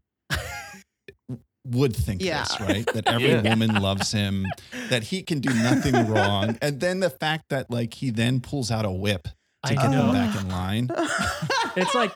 [1.70, 2.42] would think Yeah.
[2.44, 2.87] this, right?
[2.94, 3.42] That every Yeah.
[3.42, 4.46] woman loves him,
[4.90, 6.59] that he can do nothing wrong.
[6.62, 9.31] And then the fact that like he then pulls out a whip to
[9.72, 10.12] I get know.
[10.12, 10.88] them back in line.
[11.76, 12.12] it's like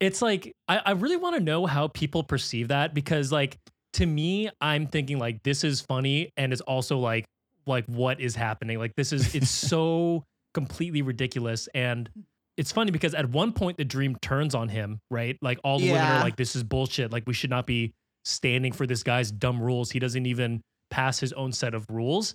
[0.00, 3.58] it's like I, I really want to know how people perceive that because like
[3.94, 7.24] to me i'm thinking like this is funny and it's also like
[7.64, 12.10] like what is happening like this is it's so completely ridiculous and
[12.56, 15.90] it's funny because at one point the dream turns on him right like all the
[15.92, 19.30] women are like this is bullshit like we should not be standing for this guy's
[19.30, 20.60] dumb rules he doesn't even
[20.90, 22.34] pass his own set of rules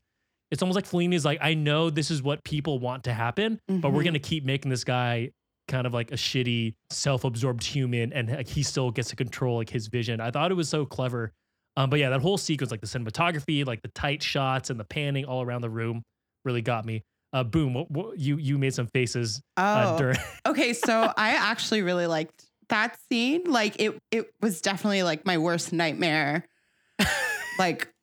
[0.52, 3.91] it's almost like Fellini's like I know this is what people want to happen but
[3.91, 4.06] we're Mhm.
[4.06, 5.32] gonna keep making this guy
[5.67, 9.69] kind of like a shitty, self-absorbed human, and like he still gets to control like
[9.69, 10.19] his vision.
[10.19, 11.32] I thought it was so clever.
[11.78, 14.84] Um, but yeah, that whole sequence, like the cinematography, like the tight shots and the
[14.84, 16.02] panning all around the room,
[16.43, 17.04] really got me.
[17.34, 17.75] Uh, boom!
[17.75, 20.17] What, what, you you made some faces uh, oh, during.
[20.47, 20.73] okay.
[20.73, 23.43] So I actually really liked that scene.
[23.45, 26.47] Like it, it was definitely like my worst nightmare,
[27.60, 27.93] like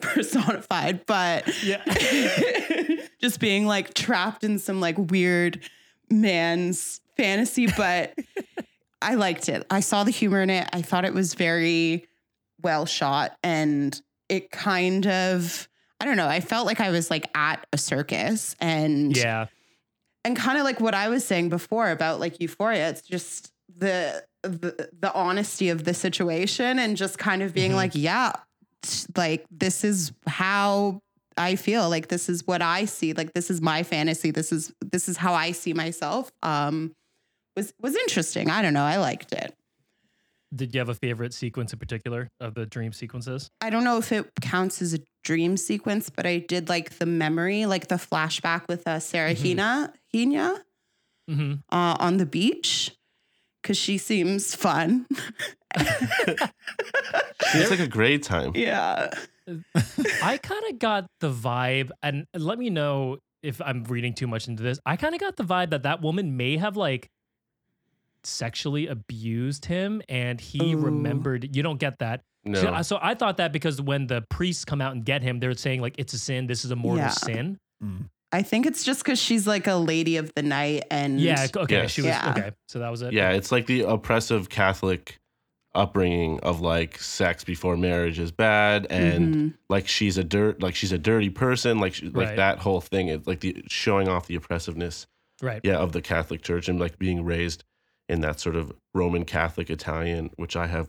[0.00, 1.06] personified.
[1.06, 1.82] But Yeah.
[3.20, 5.60] just being like trapped in some like weird
[6.10, 7.66] man's fantasy.
[7.66, 8.14] But
[9.02, 9.66] I liked it.
[9.70, 10.68] I saw the humor in it.
[10.72, 12.06] I thought it was very
[12.62, 15.68] well shot, and it kind of.
[15.98, 16.28] I don't know.
[16.28, 19.46] I felt like I was like at a circus and yeah,
[20.24, 24.24] and kind of like what I was saying before about like euphoria, it's just the
[24.42, 27.76] the, the honesty of the situation and just kind of being Mhm.
[27.76, 28.32] like, yeah,
[29.16, 31.00] like this is how
[31.36, 31.90] I feel.
[31.90, 33.12] Like this is what I see.
[33.12, 34.30] Like this is my fantasy.
[34.30, 36.30] This is this is how I see myself.
[36.42, 36.94] Um
[37.56, 38.50] was was interesting.
[38.50, 38.84] I don't know.
[38.84, 39.52] I liked it.
[40.54, 43.50] did you have a favorite sequence in particular of the dream sequences?
[43.60, 47.04] I don't know if it counts as a dream sequence, but I did like the
[47.06, 49.42] memory, like the flashback with uh, Sarah Mhm.
[49.58, 50.62] Hina, Hina.
[51.28, 51.54] Mm-hmm.
[51.70, 52.95] uh, on the beach
[53.66, 55.06] because she seems fun.
[55.76, 58.52] It's like a great time.
[58.54, 59.10] yeah.
[60.22, 64.46] I kind of got the vibe, and let me know if I'm reading too much
[64.46, 64.78] into this.
[64.86, 67.08] I kind of got the vibe that that woman may have like
[68.22, 70.78] sexually abused him, and he Ooh.
[70.78, 71.56] remembered.
[71.56, 72.22] You don't get that.
[72.44, 72.60] No.
[72.60, 75.54] So, so I thought that because when the priests come out and get him, they're
[75.54, 76.46] saying like it's a sin.
[76.46, 77.10] This is a mortal Yeah.
[77.10, 77.58] sin.
[77.82, 78.08] Mm.
[78.36, 81.46] I think it's just because she's like a lady of the night and Yeah.
[81.56, 81.74] Okay.
[81.76, 81.90] Yes.
[81.90, 82.30] She was Yeah.
[82.36, 82.50] okay.
[82.68, 83.12] So that was it.
[83.12, 85.18] Yeah, it's like the oppressive Catholic
[85.74, 89.54] upbringing of like sex before marriage is bad and Mhm.
[89.68, 92.36] like she's a dirt like she's a dirty person like she, like Right.
[92.36, 95.06] that whole thing it's like the showing off the oppressiveness
[95.42, 95.60] Right.
[95.64, 97.62] yeah of the Catholic Church and like being raised
[98.08, 100.88] in that sort of Roman Catholic Italian which I have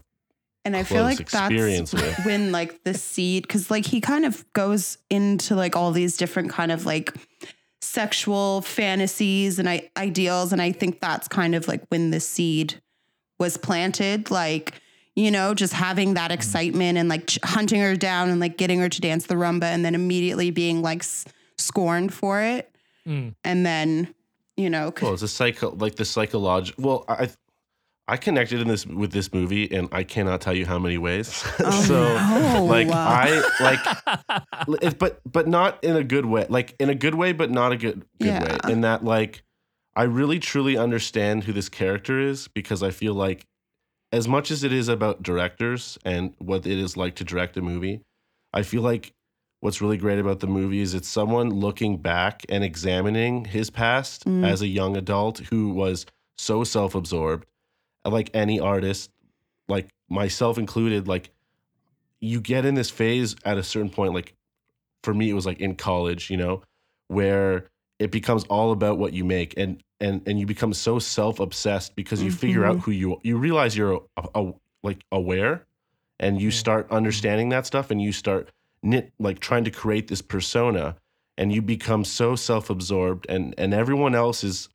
[0.63, 2.25] And I feel close like that's experience with.
[2.25, 6.49] when like the seed, because like he kind of goes into like all these different
[6.49, 7.13] kind of like
[7.81, 12.81] sexual fantasies and I- ideals, and I think that's kind of like when the seed
[13.39, 14.81] was planted, like
[15.15, 18.79] you know, just having that excitement and like ch- hunting her down and like getting
[18.79, 21.25] her to dance the rumba, and then immediately being like s-
[21.57, 22.69] scorned for it,
[23.07, 23.33] Mm.
[23.43, 24.13] and then
[24.57, 27.29] you know, 'cause- well it's a psycho like the psychological well I
[28.10, 31.43] I connected in this with this movie and I cannot tell you how many ways
[31.60, 32.65] Oh, so no.
[32.65, 33.80] like I like
[34.82, 37.72] it, but but not in a good way like in a good way but not
[37.74, 38.43] a good good Yeah.
[38.43, 39.43] way in that like
[39.96, 43.46] i really truly understand who this character is because i feel like
[44.13, 47.62] as much as it is about directors and what it is like to direct a
[47.62, 48.02] movie
[48.54, 49.12] i feel like
[49.60, 54.24] what's really great about the movie is it's someone looking back and examining his past
[54.26, 54.46] Mm.
[54.46, 56.06] as a young adult who was
[56.38, 57.46] so self-absorbed
[58.12, 59.10] like any artist
[59.67, 61.30] like myself included like
[62.20, 64.34] you get in this phase at a certain point like
[65.04, 66.62] for me it was like in college you know
[67.08, 67.65] where
[68.00, 72.22] it becomes all about what you make and and and you become so self-obsessed because
[72.22, 72.82] you figure out Mhm.
[72.82, 75.65] who you you realize you're a, a, like aware
[76.20, 76.96] and you start mm-hmm.
[76.96, 78.50] understanding that stuff and you start
[78.84, 80.96] knit like trying to create this persona
[81.38, 84.70] and you become so self-absorbed and and everyone else is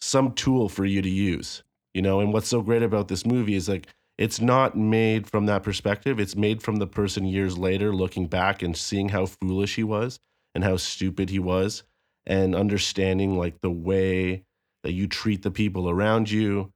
[0.00, 1.62] some tool for you to use
[1.94, 2.20] you know?
[2.20, 3.86] And what's so great about this movie is like
[4.18, 6.20] it's not made from that perspective.
[6.20, 10.20] It's made from the person years later looking back and seeing how foolish he was
[10.54, 11.82] and how stupid he was
[12.26, 14.44] and understanding like the way
[14.82, 16.70] that you treat the people around you.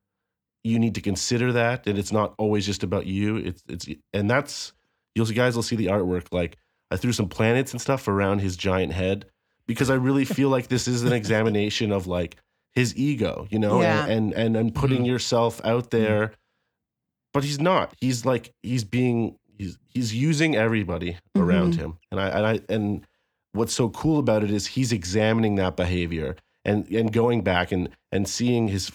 [0.64, 3.36] You need to consider that and it's not always just about you.
[3.36, 4.72] It's it's and that's
[5.14, 6.26] you'll you guys will see the artwork.
[6.32, 6.56] Like
[6.90, 9.26] i threw some planets and stuff around his giant head
[9.66, 12.36] because i really feel like this is an examination of like
[12.74, 14.04] his ego you know Yeah.
[14.06, 15.06] and, and and and putting Mhm.
[15.06, 16.32] yourself out there
[17.32, 21.78] but he's not he's like he's being he's he's using everybody around Mhm.
[21.78, 23.06] him and i and i and
[23.52, 27.88] what's so cool about it is he's examining that behavior and and going back and
[28.12, 28.92] and seeing his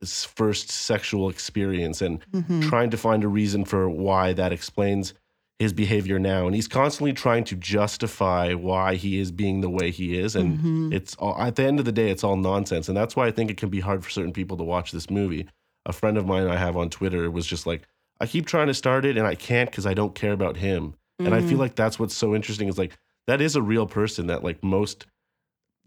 [0.00, 2.62] his first sexual experience and Mhm.
[2.68, 5.14] trying to find a reason for why that explains
[5.58, 9.90] his behavior now and he's constantly trying to justify why he is being the way
[9.90, 10.92] he is and Mhm.
[10.92, 13.30] it's all at the end of the day it's all nonsense and that's why i
[13.30, 15.46] think it can be hard for certain people to watch this movie
[15.86, 17.82] a friend of mine i have on twitter was just like
[18.20, 20.94] i keep trying to start it and i can't because i don't care about him
[21.18, 21.60] and i feel Mhm.
[21.60, 22.92] like that's what's so interesting is like
[23.26, 25.06] that is a real person that like most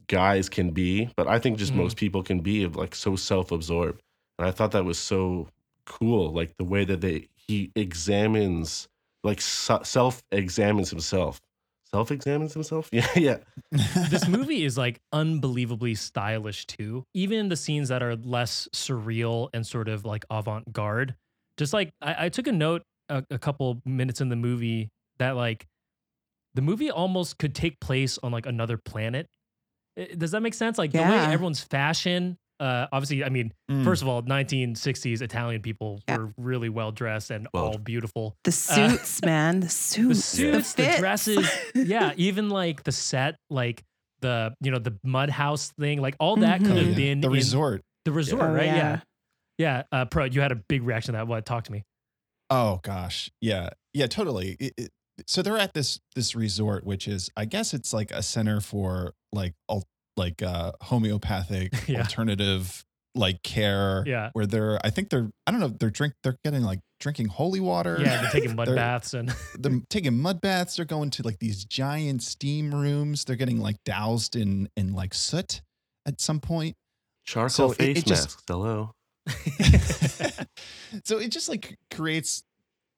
[0.07, 1.77] guys can be but i think just Mhm.
[1.83, 4.01] most people can be of like so self-absorbed
[4.39, 5.47] and i thought that was so
[5.85, 8.87] cool like the way that they he examines
[9.23, 11.39] like self-examines himself
[11.91, 13.37] self-examines himself yeah yeah
[14.09, 17.03] this movie is like unbelievably stylish too.
[17.15, 21.15] Even the scenes that are less surreal and sort of like avant garde.
[21.57, 25.35] Just like I, I took a note a, a couple minutes in the movie that
[25.35, 25.65] like
[26.53, 29.27] the movie almost could take place on like another planet.
[29.97, 30.77] I- Does that make sense?
[30.77, 32.37] Like the way everyone's fashion.
[32.59, 33.83] Uh, obviously, I mean, Mm.
[33.85, 36.17] first of all, 1960s Italian people Yeah.
[36.17, 38.35] were really well dressed and Well, all beautiful.
[38.43, 43.83] the suits, man, the The suits, suits, the, dresses, yeah, even like the set, like
[44.21, 46.77] the you know the mud house thing, like all that could Mhm.
[46.77, 47.81] have Yeah, been the in resort.
[48.05, 48.65] The resort, Oh, right?
[48.65, 48.99] Yeah, yeah.
[49.57, 49.83] yeah.
[49.91, 51.27] Uh, Pro, you had a big reaction to that.
[51.27, 51.45] What?
[51.45, 51.83] Talk to me.
[52.49, 54.57] Oh gosh, yeah, yeah, totally.
[54.59, 54.91] It- it-
[55.27, 59.13] so they're at this this resort, which is, I guess, it's like a center for
[59.31, 59.83] like al-
[60.19, 62.01] like uh, homeopathic Yeah.
[62.01, 64.03] alternative like care.
[64.05, 64.29] Yeah.
[64.33, 67.59] where they're, I think they're, I don't know, they're drink, they're getting like drinking holy
[67.59, 67.97] water.
[67.99, 70.75] Yeah, they're taking mud They're- baths and they're taking mud baths.
[70.75, 73.25] They're going to like these giant steam rooms.
[73.25, 75.61] They're getting like doused in in like soot
[76.05, 76.75] at some point.
[77.25, 78.93] charcoal So it- face it just- masks hello
[81.03, 82.43] so it just like creates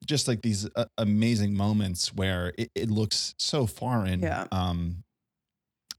[0.05, 4.47] just like these uh, amazing moments where it, it looks so foreign Yeah.
[4.51, 5.03] um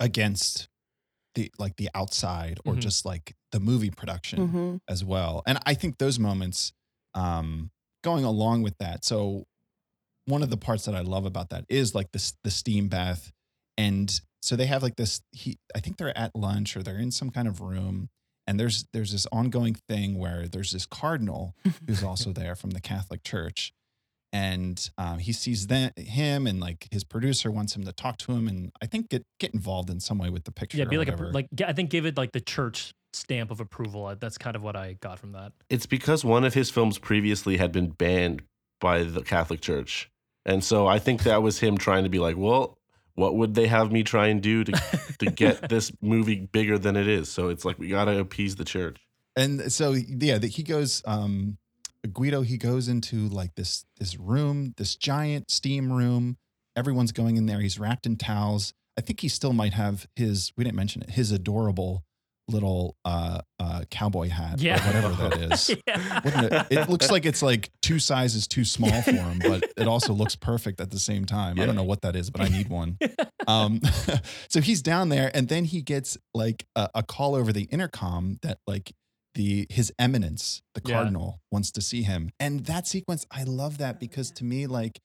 [0.01, 0.69] against
[1.35, 2.81] the like the outside or Mhm.
[2.81, 4.81] just like the movie production Mhm.
[4.89, 6.73] as well and i think those moments
[7.15, 7.71] um
[8.03, 9.47] going along with that so
[10.27, 13.33] one of the parts that i love about that is like this the steam bath
[13.77, 17.11] and so they have like this he i think they're at lunch or they're in
[17.11, 18.09] some kind of room
[18.47, 21.55] and there's there's this ongoing thing where there's this cardinal
[21.87, 23.73] who's also there from the catholic church
[24.33, 28.33] and um, he sees that him and like his producer wants him to talk to
[28.33, 30.79] him and I think get get involved in some way with the picture.
[30.79, 33.51] Yeah, be or like a like g- I think give it like the church stamp
[33.51, 34.15] of approval.
[34.19, 35.53] That's kind of what I got from that.
[35.69, 38.43] It's because one of his films previously had been banned
[38.81, 40.11] by the Catholic Church.
[40.47, 42.79] And so I think that was him trying to be like, well,
[43.15, 44.73] what would they have me try and do to
[45.19, 47.31] to get this movie bigger than it is?
[47.31, 48.97] So it's like we got to appease the church.
[49.37, 51.03] and so yeah, that he goes.
[51.05, 51.59] um
[52.09, 56.37] Guido he goes into like this this room, this giant steam room.
[56.77, 57.61] Everyone's going in there.
[57.61, 58.73] He's wrapped in towels.
[58.99, 60.53] I think he still might have his.
[60.57, 61.11] We didn't mention it.
[61.11, 62.03] His adorable
[62.49, 64.85] little uh uh cowboy hat, or Yeah.
[64.87, 65.71] whatever that is.
[65.87, 66.63] yeah.
[66.71, 70.13] It, it looks like it's like two sizes too small for him, but it also
[70.13, 71.61] looks perfect at the same time.
[71.61, 72.99] I don't know what that is, but I need one.
[73.49, 73.81] Um,
[74.49, 78.39] so he's down there, and then he gets like a, a call over the intercom
[78.43, 78.93] that like
[79.35, 80.95] the his eminence, the Yeah.
[80.97, 82.31] cardinal, wants to see him.
[82.41, 85.01] And that sequence, I love that because to me, like,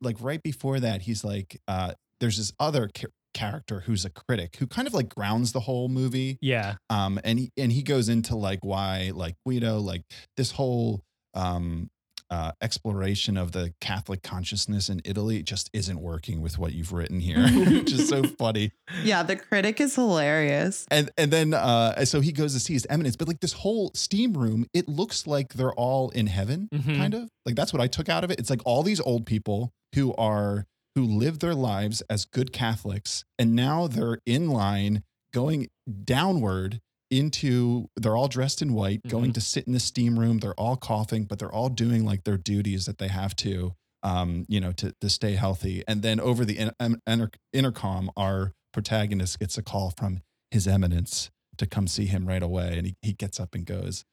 [0.00, 4.56] like right before that, he's like, uh, there's this other cha- character who's a critic
[4.56, 6.74] who kind of like grounds the whole movie yeah.
[6.90, 10.02] um and he and he goes into like why like guido like
[10.36, 11.00] this whole
[11.34, 11.88] um
[12.30, 17.18] uh exploration of the catholic consciousness in italy just isn't working with what you've written
[17.20, 18.72] here which is so funny
[19.02, 20.86] Yeah, the critic is hilarious.
[20.90, 23.90] and and then uh so he goes to see his eminence but like this whole
[23.94, 26.96] steam room it looks like they're all in heaven Mhm.
[26.96, 29.26] kind of like that's what i took out of it it's like all these old
[29.26, 35.02] people who are who live their lives as good catholics and now they're in line
[35.32, 35.68] going
[36.04, 36.80] downward
[37.10, 39.34] into they're all dressed in white going Mhm.
[39.34, 42.38] to sit in the steam room they're all coughing but they're all doing like their
[42.38, 46.44] duties that they have to um you know to to stay healthy and then over
[46.44, 46.70] the in,
[47.06, 52.42] inter- intercom our protagonist gets a call from his eminence to come see him right
[52.42, 54.04] away and he, he gets up and goes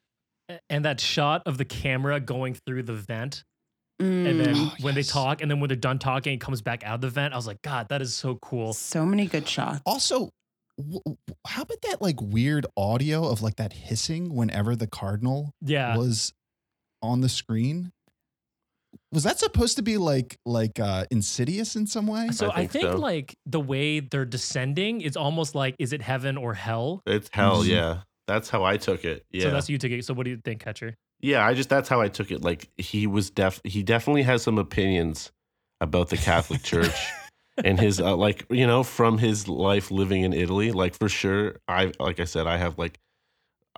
[0.70, 3.44] And that shot of the camera going through the vent,
[4.00, 6.62] and Mm, then Oh, when they talk, and then when they're done talking, it comes
[6.62, 7.34] back out of the vent.
[7.34, 8.72] I was like, God, that is so cool.
[8.74, 9.82] so many good shots.
[9.86, 10.32] Also, w- w-
[11.46, 15.98] how about that like weird audio of like that hissing whenever the cardinal Yeah.
[15.98, 16.34] was
[17.02, 17.92] on the screen?
[19.12, 22.30] Was that supposed to be like like uh insidious in some way?
[22.32, 22.98] So I think think, so.
[22.98, 27.02] like the way they're descending, is almost like, is it heaven or hell?
[27.06, 27.68] It's hell, Mhm.
[27.70, 28.02] yeah.
[28.28, 29.26] That's how I took it.
[29.32, 29.44] Yeah.
[29.44, 30.04] So that's you took it.
[30.06, 30.96] So what do you think, Catcher?
[31.22, 32.42] Yeah, I just that's how I took it.
[32.44, 35.32] Like he was def he definitely has some opinions
[35.82, 36.94] about the Catholic Church
[37.64, 40.72] and his uh, like you know from his life living in Italy.
[40.72, 43.00] Like for sure, I like I said, I have like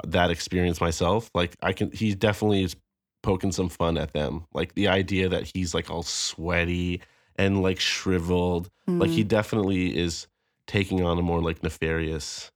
[0.05, 1.29] that experience myself.
[1.33, 2.75] Like I can, he definitely is
[3.23, 4.45] poking some fun at them.
[4.53, 7.01] Like the idea that he's like all sweaty
[7.35, 8.69] and like shriveled.
[8.87, 9.15] Like Mm.
[9.15, 10.27] he definitely is
[10.67, 12.51] taking on a more like nefarious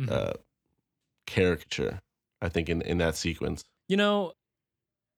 [0.00, 0.10] Mhm.
[0.10, 0.32] uh,
[1.26, 2.00] caricature.
[2.40, 3.64] I think in in that sequence.
[3.88, 4.32] You know,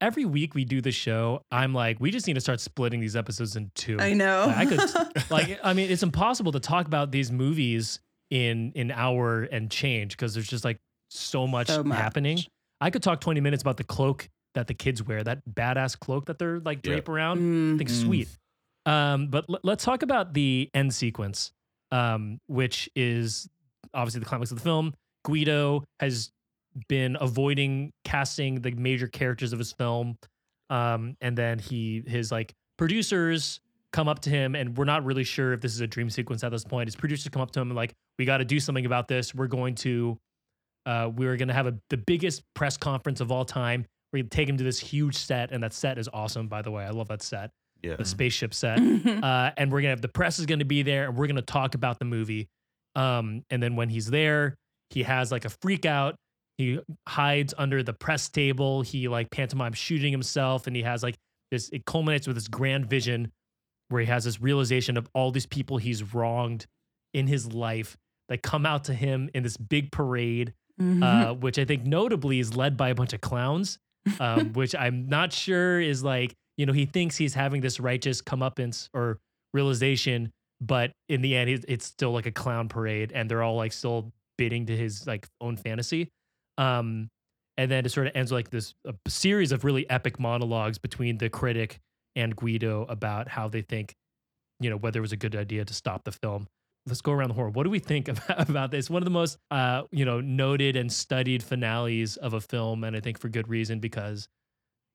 [0.01, 3.17] every week we do the show, I'm like, we just need to start splitting these
[3.17, 3.99] episodes in two.
[4.01, 4.53] I know.
[4.55, 4.81] I could-
[5.31, 10.17] like, I mean, it's impossible to talk about these movies in an hour and change
[10.17, 10.79] because there's just like
[11.11, 11.99] so much, So much.
[11.99, 12.39] happening.
[12.81, 16.27] I could talk 20 minutes about the cloak that the kids wear, that badass cloak
[16.27, 16.93] that they're like Yeah.
[16.93, 17.39] drape around.
[17.39, 18.29] I Mm, think sweet.
[18.87, 21.53] Um, but l- let's talk about the end sequence,
[21.93, 23.49] um, which is
[23.93, 24.95] obviously the climax of the film.
[25.25, 26.31] Guido has
[26.89, 30.16] been avoiding casting the major characters of his film,
[30.68, 33.61] um, and then he his like producers
[33.93, 36.45] come up to him, and we're not really sure if this is a dream sequence
[36.45, 36.87] at this point.
[36.87, 39.35] His producers come up to him and like, "We got to do something about this.
[39.35, 40.18] We're going to,
[40.87, 43.85] uh, we're going to have a the biggest press conference of all time.
[44.12, 46.62] We're going to take him to this huge set, and that set is awesome, by
[46.62, 46.85] the way.
[46.85, 47.51] I love that set
[47.83, 47.97] Yeah.
[47.97, 48.79] the spaceship set.
[49.23, 51.75] Uh, and we're gonna have the press is gonna be there, and we're gonna talk
[51.75, 52.49] about the movie.
[52.97, 54.57] Um, and then when he's there,
[54.91, 56.16] he has like a freak out.
[56.61, 58.83] He hides under the press table.
[58.83, 61.17] He like pantomime shooting himself, and he has like
[61.51, 61.69] this.
[61.73, 63.33] It culminates with this grand vision
[63.89, 66.67] where he has this realization of all these people he's wronged
[67.15, 67.97] in his life
[68.29, 71.03] that come out to him in this big parade Mhm.
[71.03, 73.79] uh, which I think notably is led by a bunch of clowns,
[74.19, 78.23] um, which I'm not sure is like, you know, he thinks he's having this righteous
[78.23, 79.19] comeuppance or
[79.53, 80.31] realization,
[80.61, 84.13] but in the end, it's still like a clown parade and they're all like still
[84.39, 86.09] bidding to his like own fantasy.
[86.61, 87.09] Um,
[87.57, 90.79] and then it sort of ends with like this a series of really epic monologues
[90.79, 91.81] between the critic
[92.17, 93.95] and Guido about how they think,
[94.61, 96.47] you know, whether it was a good idea to stop the film
[96.87, 97.53] let's go around the horn.
[97.53, 98.91] What do we think about, about this?
[98.91, 102.97] One of the most, uh, you know, noted and studied finales of a film, and
[102.97, 104.29] I think for good reason because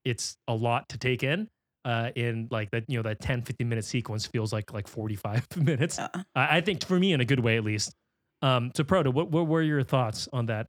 [0.04, 1.48] it's a lot to take in.
[1.84, 5.46] Uh, in like that, you know, that 10, 15 minute sequence feels like like 45
[5.58, 6.00] minutes.
[6.00, 6.08] Yeah.
[6.34, 7.94] I, I think for me, in a good way at least.
[8.42, 10.66] Um, so Proto, what what were your thoughts on that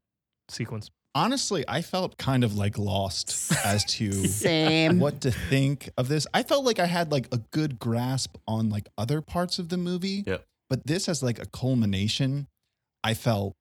[0.48, 0.90] sequence?
[1.14, 4.98] honestly, I felt kind of like lost as to Same.
[5.00, 6.26] what to think of this.
[6.34, 9.78] I felt like I had like a good grasp on like other parts of the
[9.78, 10.24] movie.
[10.26, 10.44] Yep.
[10.68, 12.48] But this as like a culmination,
[13.02, 13.54] I felt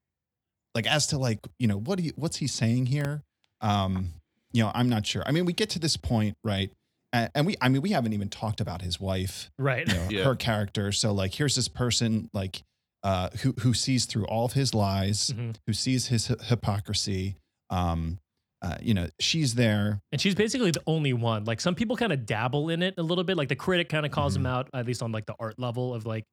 [0.73, 3.23] like as to like, you know, what do you what's he saying here?
[3.61, 4.11] Um,
[4.51, 5.23] you know, I'm not sure.
[5.25, 6.71] I mean, we get to this point, right?
[7.13, 9.87] And, and we I mean, we haven't even talked about his wife, Right.
[9.87, 10.23] you know, Yeah.
[10.25, 10.91] her character.
[10.91, 12.63] So like here's this person like
[13.05, 15.55] uh who who sees through all of his lies, Mhm.
[15.65, 17.37] who sees his hy- hypocrisy.
[17.69, 18.19] Um
[18.61, 20.01] uh, you know, she's there.
[20.11, 21.45] And she's basically the only one.
[21.45, 23.37] Like some people kind of dabble in it a little bit.
[23.37, 24.47] Like the critic kind of calls him Mhm.
[24.49, 26.23] out, at least on like the art level of like,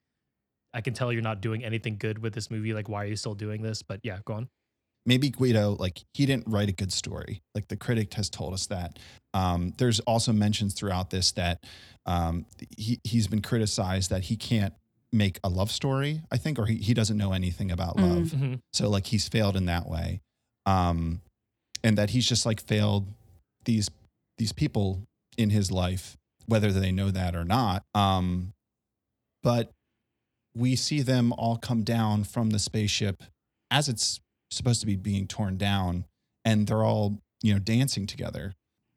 [0.73, 2.73] I can tell you're not doing anything good with this movie.
[2.73, 3.83] Like, why are you still doing this?
[3.83, 4.49] But yeah, go on.
[5.05, 7.43] maybe Guido, like he didn't write a good story.
[7.57, 8.99] Like the critic has told us that.
[9.35, 11.65] Um, there's also mentions throughout this that
[12.07, 12.47] um,
[12.79, 14.73] he he's been criticized that he can't
[15.13, 16.23] make a love story.
[16.31, 18.03] I think, or he he doesn't know anything about Mm.
[18.03, 18.29] love.
[18.29, 18.61] Mhm.
[18.73, 20.21] So like he's failed in that way,
[20.67, 21.21] um,
[21.85, 23.07] and that he's just like failed
[23.65, 23.91] these
[24.39, 25.03] these people
[25.37, 27.85] in his life, whether they know that or not.
[27.95, 28.53] Um,
[29.43, 29.71] but
[30.55, 33.23] we see them all come down from the spaceship
[33.71, 36.05] as it's supposed to be being torn down,
[36.45, 38.55] and they're all you know dancing together.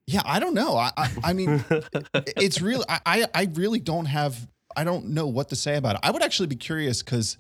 [0.08, 0.78] Yeah, I don't know.
[0.78, 1.64] I I, I mean,
[2.14, 5.96] it's really I, I I really don't have I don't know what to say about
[5.96, 6.02] it.
[6.04, 7.38] I would actually be curious because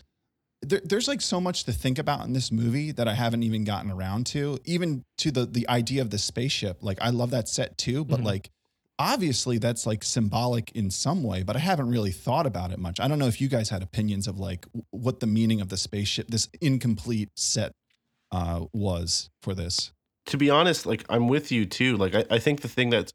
[0.62, 3.64] there, there's like so much to think about in this movie that I haven't even
[3.66, 6.78] gotten around to, even to the the idea of the spaceship.
[6.82, 8.26] Like I love that set too, but Mhm.
[8.26, 8.50] like
[8.98, 13.00] obviously that's like symbolic in some way, but I haven't really thought about it much.
[13.00, 15.78] I don't know if you guys had opinions of like what the meaning of the
[15.78, 17.74] spaceship, this incomplete set,
[18.32, 19.92] uh, was for this.
[20.28, 21.98] to be honest, like I'm with you too.
[21.98, 23.12] Like I, I think the thing that's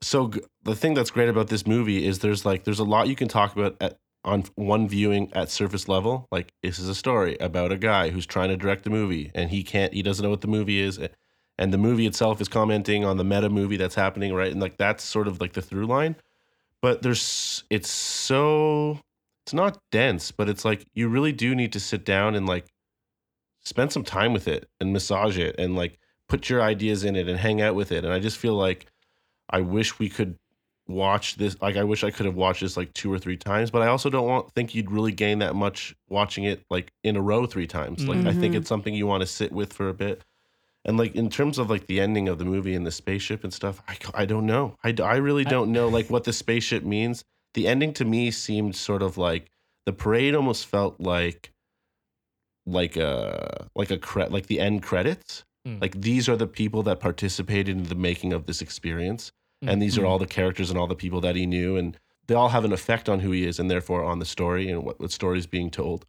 [0.00, 0.30] so
[0.62, 3.28] the thing that's great about this movie is there's like there's a lot you can
[3.28, 6.28] talk about at on one viewing at surface level.
[6.30, 9.50] Like this is a story about a guy who's trying to direct a movie and
[9.50, 10.98] he can't he doesn't know what the movie is
[11.58, 14.52] and the movie itself is commenting on the meta movie that's happening, right?
[14.52, 16.16] And like that's sort of like the through line.
[16.80, 19.00] But there's it's so
[19.44, 22.66] it's not dense, but it's like you really do need to sit down and like
[23.64, 27.28] spend some time with it and massage it and like put your ideas in it
[27.28, 28.04] and hang out with it.
[28.04, 28.86] And I just feel like
[29.50, 30.36] I wish we could
[30.86, 31.56] watch this.
[31.60, 33.88] Like I wish I could have watched this like two or three times, but I
[33.88, 37.46] also don't want think you'd really gain that much watching it like in a row
[37.46, 38.06] three times.
[38.06, 38.58] Like I think Mhm.
[38.58, 40.22] it's something you want to sit with for a bit.
[40.84, 43.52] And like in terms of like the ending of the movie and the spaceship and
[43.52, 44.76] stuff, I, I don't know.
[44.82, 47.24] I, I really don't know like what the spaceship means.
[47.54, 49.50] The ending to me seemed sort of like
[49.86, 51.52] the parade almost felt like
[52.66, 55.44] like a like a cre- like the end credits.
[55.66, 55.80] Mm.
[55.80, 59.32] Like these are the people that participated in the making of this experience,
[59.62, 60.08] and these are Mhm.
[60.08, 62.72] all the characters and all the people that he knew, and they all have an
[62.72, 65.46] effect on who he is, and therefore on the story and what what story is
[65.46, 66.06] being told.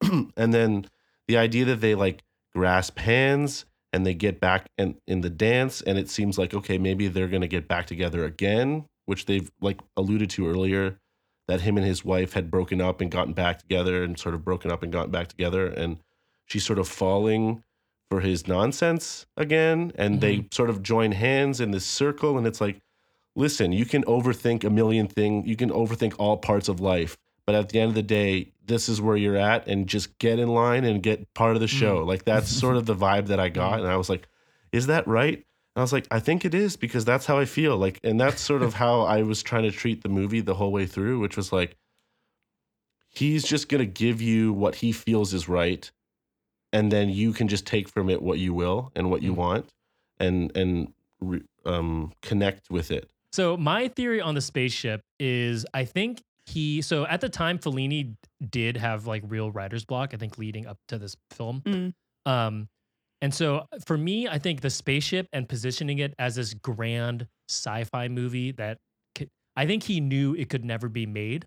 [0.36, 0.86] and then
[1.28, 2.22] the idea that they like
[2.54, 6.78] grasp hands and they get back and in the dance, and it seems like okay,
[6.78, 10.98] maybe they're gonna get back together again, which they've like alluded to earlier
[11.48, 14.44] that him and his wife had broken up and gotten back together and sort of
[14.44, 15.98] broken up and gotten back together and
[16.46, 17.62] she's sort of falling
[18.10, 20.46] for his nonsense again and they mm-hmm.
[20.50, 22.80] sort of join hands in this circle and it's like
[23.36, 27.54] listen you can overthink a million things you can overthink all parts of life but
[27.54, 30.48] at the end of the day this is where you're at and just get in
[30.48, 32.06] line and get part of the show mm.
[32.06, 34.26] like that's sort of the vibe that i got and i was like
[34.72, 35.44] is that right
[35.74, 37.76] and I was like, I think it is because that's how I feel.
[37.76, 40.72] Like, and that's sort of how I was trying to treat the movie the whole
[40.72, 41.76] way through, which was like,
[43.08, 45.88] he's just going to give you what he feels is right.
[46.72, 49.36] And then you can just take from it what you will and what you Mm.
[49.36, 49.68] want
[50.18, 53.10] and, and, re, um, connect with it.
[53.32, 58.14] So my theory on the spaceship is I think he so at the time Fellini
[58.50, 61.62] did have like real writer's block, I think leading up to this film.
[61.64, 61.92] Mm.
[62.26, 62.68] Um
[63.22, 68.08] and so for me, I think the spaceship and positioning it as this grand sci-fi
[68.08, 68.78] movie that
[69.14, 71.44] could, I think he knew it could never be made.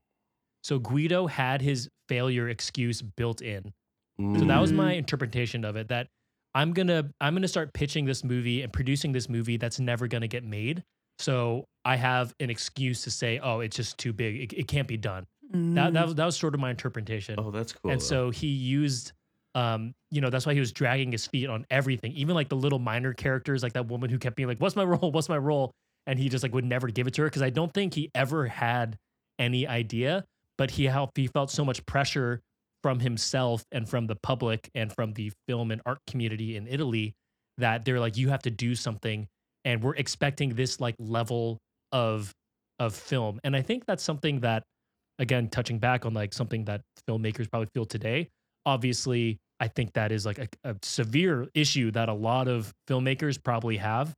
[0.63, 3.74] So Guido had his failure excuse built in.
[4.20, 4.76] So that was Mm.
[4.76, 6.07] my interpretation of it that
[6.55, 10.28] I'm to I'm to start pitching this movie and producing this movie that's never to
[10.28, 10.84] get made.
[11.20, 14.36] So I have an excuse to say, "Oh, it's just too big.
[14.51, 17.36] It, it can't be done." That that was that was sort of my interpretation.
[17.39, 17.91] Oh, that's cool.
[17.91, 18.03] and though.
[18.05, 19.11] so he used
[19.55, 22.55] um you know that's why he was dragging his feet on everything even like the
[22.55, 25.38] little minor characters like that woman who kept being like what's my role what's my
[25.38, 25.72] role
[26.07, 28.09] and he just like would never give it to her because i don't think he
[28.16, 28.97] ever had
[29.38, 30.26] any idea
[30.57, 32.41] but he how he felt so much pressure
[32.84, 37.14] from himself and from the public and from the film and art community in italy
[37.58, 39.28] that they're like you have to do something
[39.66, 41.58] and we're expecting this like level
[41.92, 42.32] of
[42.80, 44.64] of film and i think that's something that
[45.20, 48.28] again touching back on like something that filmmakers probably feel today
[48.66, 53.42] obviously I think that is like a, a severe issue that a lot of filmmakers
[53.42, 54.14] probably have.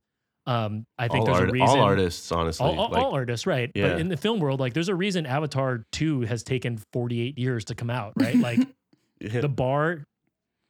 [0.48, 1.68] Um, I think all, there's art- a reason.
[1.68, 2.64] all artists, honestly.
[2.66, 3.70] all, all- like, all artists, right?
[3.74, 3.88] Yeah.
[3.88, 7.64] But in the film world, like there's a reason Avatar 2 has taken 48 years
[7.66, 8.36] to come out, right?
[8.36, 8.60] Like
[9.20, 9.40] yeah.
[9.40, 10.04] the bar,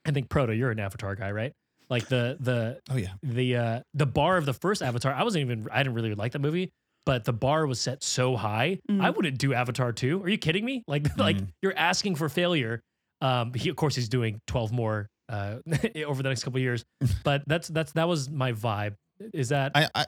[0.05, 1.53] I think Proto, you're an Avatar guy, right?
[1.89, 3.13] Like the the Oh yeah.
[3.23, 6.31] the uh the bar of the first Avatar, I wasn't even I didn't really like
[6.33, 6.71] that movie,
[7.05, 8.79] but the bar was set so high.
[8.91, 9.01] Mm.
[9.01, 10.23] I wouldn't do Avatar 2.
[10.23, 10.83] Are you kidding me?
[10.87, 11.47] Like like Mhm.
[11.61, 12.81] you're asking for failure.
[13.21, 15.59] Um he of course he's doing 12 more uh
[16.05, 16.83] over the next couple of years.
[17.23, 18.95] But that's that's that was my vibe.
[19.33, 20.05] Is that I, I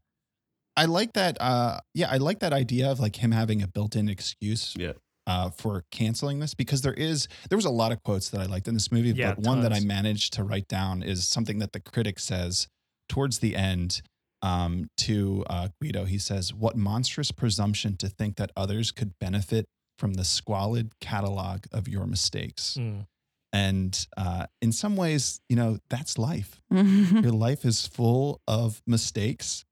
[0.75, 1.37] I like that.
[1.41, 4.73] Uh, yeah, I like that idea of like him having a built-in excuse.
[4.77, 4.93] Yeah.
[5.27, 8.45] Uh, for canceling this because there is there was a lot of quotes that I
[8.45, 11.59] liked in this movie, Yeah, but one that I managed to write down is something
[11.59, 12.67] that the critic says
[13.09, 14.01] towards the end
[14.41, 16.05] um, to uh, Guido.
[16.05, 19.65] He says, "What monstrous presumption to think that others could benefit
[19.99, 23.05] from the squalid catalog of your mistakes." Mm,
[23.51, 26.61] And uh, in some ways, you know, that's life.
[26.71, 29.65] Your life is full of mistakes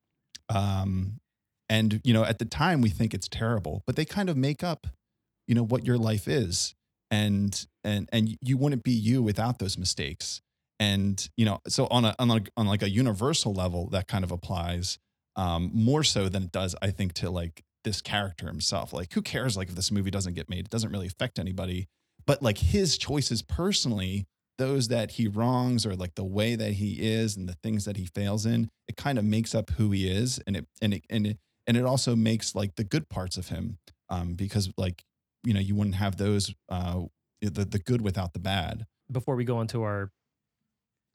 [0.49, 1.19] um
[1.67, 4.63] and you know at the time we think it's terrible but they kind of make
[4.63, 4.87] up
[5.47, 6.75] you know what your life is.
[7.09, 10.41] And and and you wouldn't be you without those mistakes.
[10.79, 14.23] And you know so on a on, a, on like a universal level that kind
[14.23, 14.99] of applies
[15.37, 18.91] um more so than it does i think to like this character himself.
[18.91, 20.65] Like who cares like if this movie doesn't get made?
[20.65, 21.87] It doesn't really affect anybody
[22.27, 24.27] but like his choices personally
[24.59, 27.97] those that he wrongs or like the way that he is and the things that
[27.97, 31.03] he fails in it kind of makes up who he is and it and it
[31.09, 35.03] and it and it also makes like the good parts of him um because like
[35.43, 37.01] you know you wouldn't have those uh
[37.41, 40.11] the the good without the bad before we go into our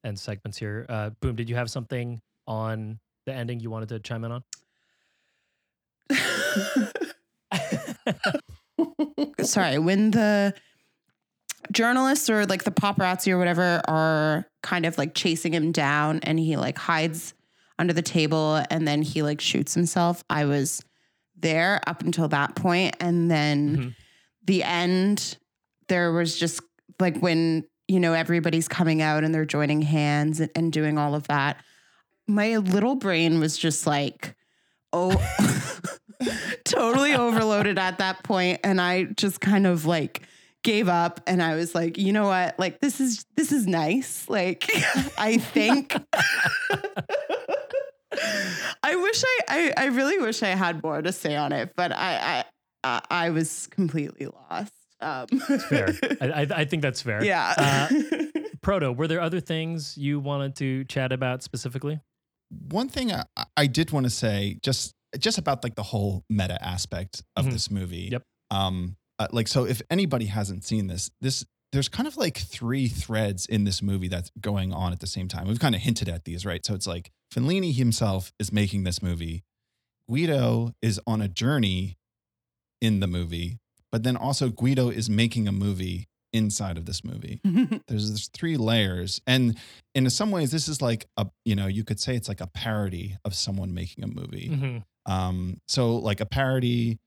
[0.05, 4.01] end segments here, uh Boom, did you have something on the ending you wanted to
[4.01, 4.43] chime in on?
[9.43, 10.55] Sorry, when the
[11.71, 16.39] journalists or like the paparazzi or whatever are kind of like chasing him down and
[16.39, 17.35] he like hides
[17.79, 20.25] under the table and then he like shoots himself.
[20.29, 20.83] I was
[21.37, 23.95] there up until that point and then Mhm.
[24.45, 25.37] the end
[25.89, 26.61] there was just
[27.01, 31.15] like when you know everybody's coming out and they're joining hands and, and doing all
[31.15, 31.57] of that
[32.29, 34.37] my little brain was just like
[34.93, 35.11] oh
[36.65, 40.23] totally overloaded at that point and i just kind of like
[40.63, 44.29] gave up and i was like you know what like this is this is nice
[44.29, 44.65] like
[45.19, 45.95] i think
[48.83, 51.93] i wish I, I i really wish i had more to say on it but
[51.93, 52.45] i i
[52.85, 55.27] i, I was completely lost um
[55.69, 55.95] Fair.
[56.21, 57.25] I, I, I think that's fair.
[57.25, 57.89] yeah Uh,
[58.63, 62.01] Proto, were there other things you wanted to chat about specifically?
[62.69, 63.25] one thing I,
[63.57, 67.53] I did want to say just just about like the whole meta aspect of Mhm.
[67.53, 68.11] this movie.
[68.13, 68.23] Yep.
[68.53, 72.87] Um, uh, like so, if anybody hasn't seen this, this there's kind of like three
[72.89, 75.49] threads in this movie that's going on at the same time.
[75.49, 76.65] We've kind of hinted at these, right?
[76.67, 79.43] So it's like Fellini himself is making this movie.
[80.09, 81.97] Guido is on a journey
[82.81, 83.59] in the movie,
[83.91, 87.41] but then also Guido is making a movie inside of this movie
[87.89, 89.55] there's there's three layers and
[89.95, 92.47] in some ways this is like a you know you could say it's like a
[92.47, 94.83] parody of someone making a movie Mhm.
[95.05, 96.99] um so like a parody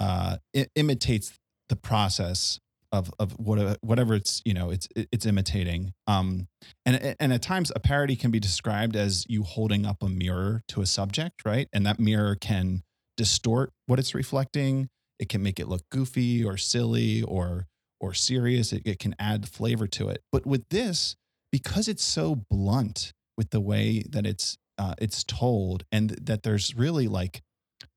[0.00, 0.36] uh
[0.74, 1.32] imitates
[1.68, 2.58] the process
[2.90, 5.92] of of what whatever it's you know it's it's imitating.
[6.06, 6.48] Um
[6.86, 10.62] and and at times a parody can be described as you holding up a mirror
[10.68, 11.68] to a subject right?
[11.72, 12.82] And that mirror can
[13.16, 14.88] distort what it's reflecting.
[15.18, 17.66] It can make it look goofy or silly or
[18.00, 18.72] or serious.
[18.72, 20.22] It, it can add flavor to it.
[20.32, 21.16] But with this
[21.50, 26.74] because it's so blunt with the way that it's uh, it's told and that there's
[26.74, 27.42] really like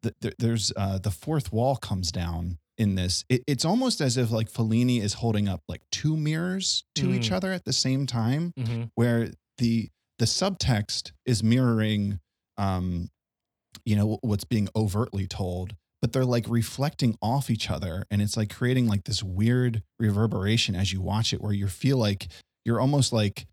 [0.03, 4.31] the, there's uh, the fourth wall comes down in this it, it's almost as if
[4.31, 7.35] like Fellini is holding up like two mirrors to each Mm.
[7.37, 8.89] other at the same time Mhm.
[8.95, 12.19] where the the subtext is mirroring
[12.57, 13.09] um
[13.85, 18.35] you know what's being overtly told but they're like reflecting off each other and it's
[18.35, 22.27] like creating like this weird reverberation as you watch it where you feel like
[22.65, 23.45] you're almost like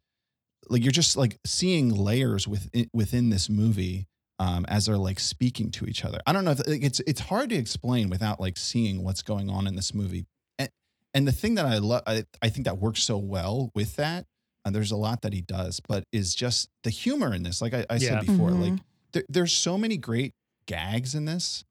[0.70, 4.06] like you're just like seeing layers within within this movie
[4.38, 6.20] um, as they're like speaking to each other.
[6.26, 9.50] I don't know if like, it's it's hard to explain without like seeing what's going
[9.50, 10.26] on in this movie.
[10.58, 10.68] And
[11.14, 14.26] and the thing that I love, I, I think that works so well with that.
[14.64, 17.62] And there's a lot that he does, but is just the humor in this.
[17.62, 18.10] Like I, I Yeah.
[18.10, 18.60] said before, Mhm.
[18.70, 18.80] like
[19.12, 20.34] there, there's so many great
[20.66, 21.64] gags in this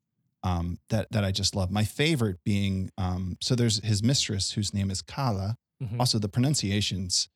[0.44, 1.70] um, that that I just love.
[1.72, 5.56] My favorite being um, so there's his mistress whose name is Carla.
[5.84, 6.00] Mhm.
[6.00, 7.30] Also, the pronunciations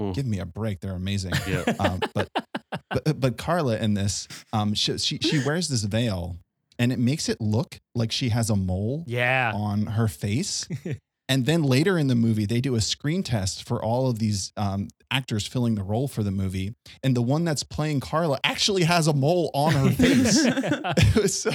[0.00, 0.12] Mm.
[0.14, 1.32] give me a break; they're amazing.
[1.48, 1.62] Yeah.
[1.78, 2.28] Um, but,
[2.90, 6.36] but but Carla in this, um, she, she she wears this veil,
[6.78, 9.52] and it makes it look like she has a mole Yeah.
[9.54, 10.66] on her face.
[11.28, 14.52] And then later in the movie, they do a screen test for all of these
[14.56, 16.74] um, actors filling the role for the movie.
[17.02, 20.36] And the one that's playing Carla actually has a mole on her face.
[20.46, 21.50] it was so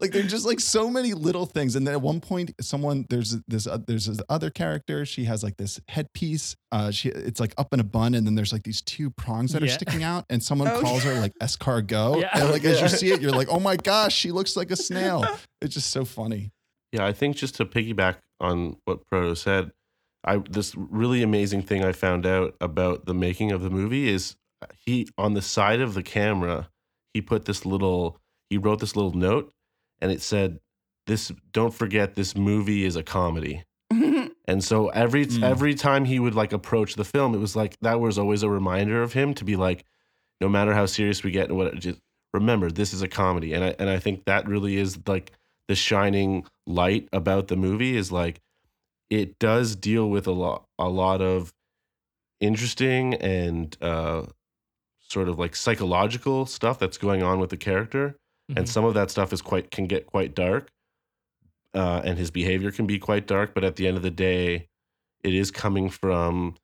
[0.00, 1.76] like there's just like so many little things.
[1.76, 5.06] And then at one point, someone there's this uh, there's this other character.
[5.06, 6.56] She has like this headpiece.
[6.72, 9.52] Uh, she it's like up in a bun, and then there's like these two prongs
[9.52, 10.24] that are sticking out.
[10.28, 12.20] And someone Oh, calls her like escargot.
[12.20, 12.30] Yeah.
[12.32, 14.76] And like as you see it, you're like, oh my gosh, she looks like a
[14.76, 15.24] snail.
[15.60, 16.50] It's just so funny.
[16.90, 19.72] Yeah, I think just to piggyback on what Proto said,
[20.24, 24.36] I this really amazing thing I found out about the making of the movie is
[24.78, 26.70] he on the side of the camera,
[27.12, 28.18] he put this little
[28.50, 29.52] he wrote this little note
[30.00, 30.60] and it said
[31.06, 33.64] this don't forget this movie is a comedy.
[34.46, 35.42] And so every Mm.
[35.42, 38.50] every time he would like approach the film, it was like that was always a
[38.50, 39.84] reminder of him to be like,
[40.38, 41.98] no matter how serious we get and what, just
[42.34, 43.54] remember this is a comedy.
[43.54, 45.32] And I and I think that really is like
[45.68, 48.40] the shining light about the movie is like
[49.10, 51.52] it does deal with a lot a lot of
[52.40, 54.24] interesting and uh,
[55.00, 58.16] sort of like psychological stuff that's going on with the character
[58.48, 58.68] and Mhm.
[58.68, 60.70] some of that stuff is quite can get quite dark
[61.74, 64.68] uh, and his behavior can be quite dark but at the end of the day
[65.22, 66.56] it is coming from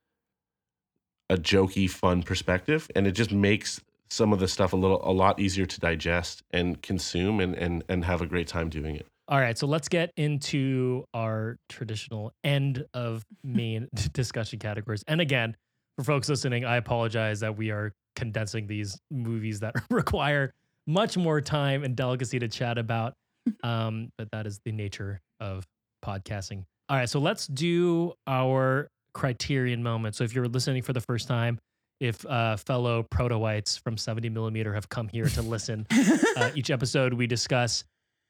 [1.30, 3.80] a jokey fun perspective and it just makes
[4.10, 7.84] some of the stuff a little a lot easier to digest and consume and and,
[7.88, 12.32] and have a great time doing it All right, so let's get into our traditional
[12.42, 15.04] end of main discussion categories.
[15.06, 15.56] And again,
[15.96, 20.52] for folks listening, I apologize that we are condensing these movies that require
[20.86, 23.14] much more time and delicacy to chat about.
[23.64, 25.64] Um, but that is the nature of
[26.04, 26.64] podcasting.
[26.90, 30.14] All right, so let's do our criterion moment.
[30.14, 31.58] So if you're listening for the first time,
[32.00, 35.86] if uh, fellow proto-whites from 70 millimeter have come here to listen,
[36.36, 37.84] uh, each episode we discuss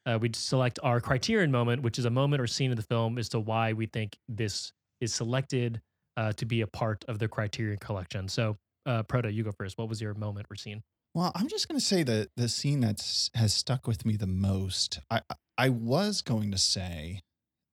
[0.06, 3.18] uh, we select our criterion moment which is a moment or scene in the film
[3.18, 5.80] as to why we think this is selected
[6.16, 8.28] uh, to be a part of the criterion collection.
[8.28, 8.56] So
[8.86, 9.78] uh, proto you go first.
[9.78, 10.82] What was your moment or scene?
[11.14, 14.26] Well, I'm just going to say that the scene that's has stuck with me the
[14.26, 15.00] most.
[15.10, 17.20] I I- I was going to say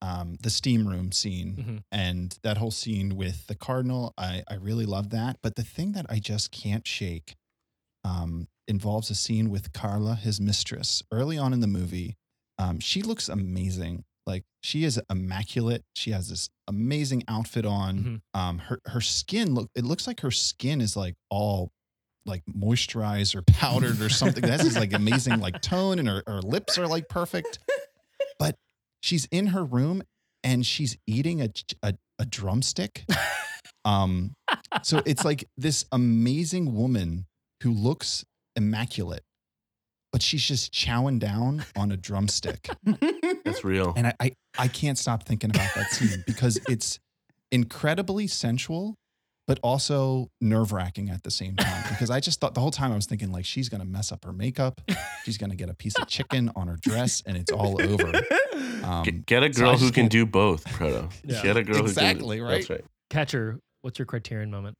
[0.01, 1.83] um, the steam room scene Mhm.
[1.91, 4.13] and that whole scene with the cardinal.
[4.17, 5.37] I I really love that.
[5.41, 7.35] But the thing that I just can't shake
[8.03, 12.15] um, involves a scene with Carla, his mistress, early on in the movie.
[12.59, 14.03] Um, she looks amazing.
[14.25, 15.83] Like she is immaculate.
[15.95, 18.21] She has this amazing outfit on.
[18.35, 18.39] Mhm.
[18.39, 19.69] Um, her her skin look.
[19.75, 21.71] It looks like her skin is like all
[22.25, 24.41] like moisturized or powdered or something.
[24.43, 27.59] That's this like amazing like tone, and her, her lips are like perfect.
[29.07, 30.03] But she's in her room
[30.43, 31.49] and she's eating a
[31.81, 33.05] a, a drumstick.
[33.85, 34.33] Um,
[34.83, 37.25] so it's like this amazing woman
[37.63, 38.25] who looks
[38.57, 39.23] immaculate,
[40.11, 42.67] but she's just chowing down on a drumstick.
[43.45, 46.99] that's real And I, I, I can't stop thinking about that scene because it's
[47.49, 48.95] incredibly sensual,
[49.47, 51.83] but also nerve wracking at the same time.
[51.89, 54.23] Because I just thought the whole time I was thinking like she's gonna mess up
[54.25, 54.81] her makeup,
[55.23, 58.11] she's gonna get a piece of chicken on her dress, and it's all over.
[58.83, 61.09] Um, Get, get a so girl who can can't- do both, Proto.
[61.25, 61.41] Yeah.
[61.43, 62.57] Get a girl Exactly, who can, right?
[62.59, 62.85] That's right.
[63.09, 64.75] catcher what's your criterion moment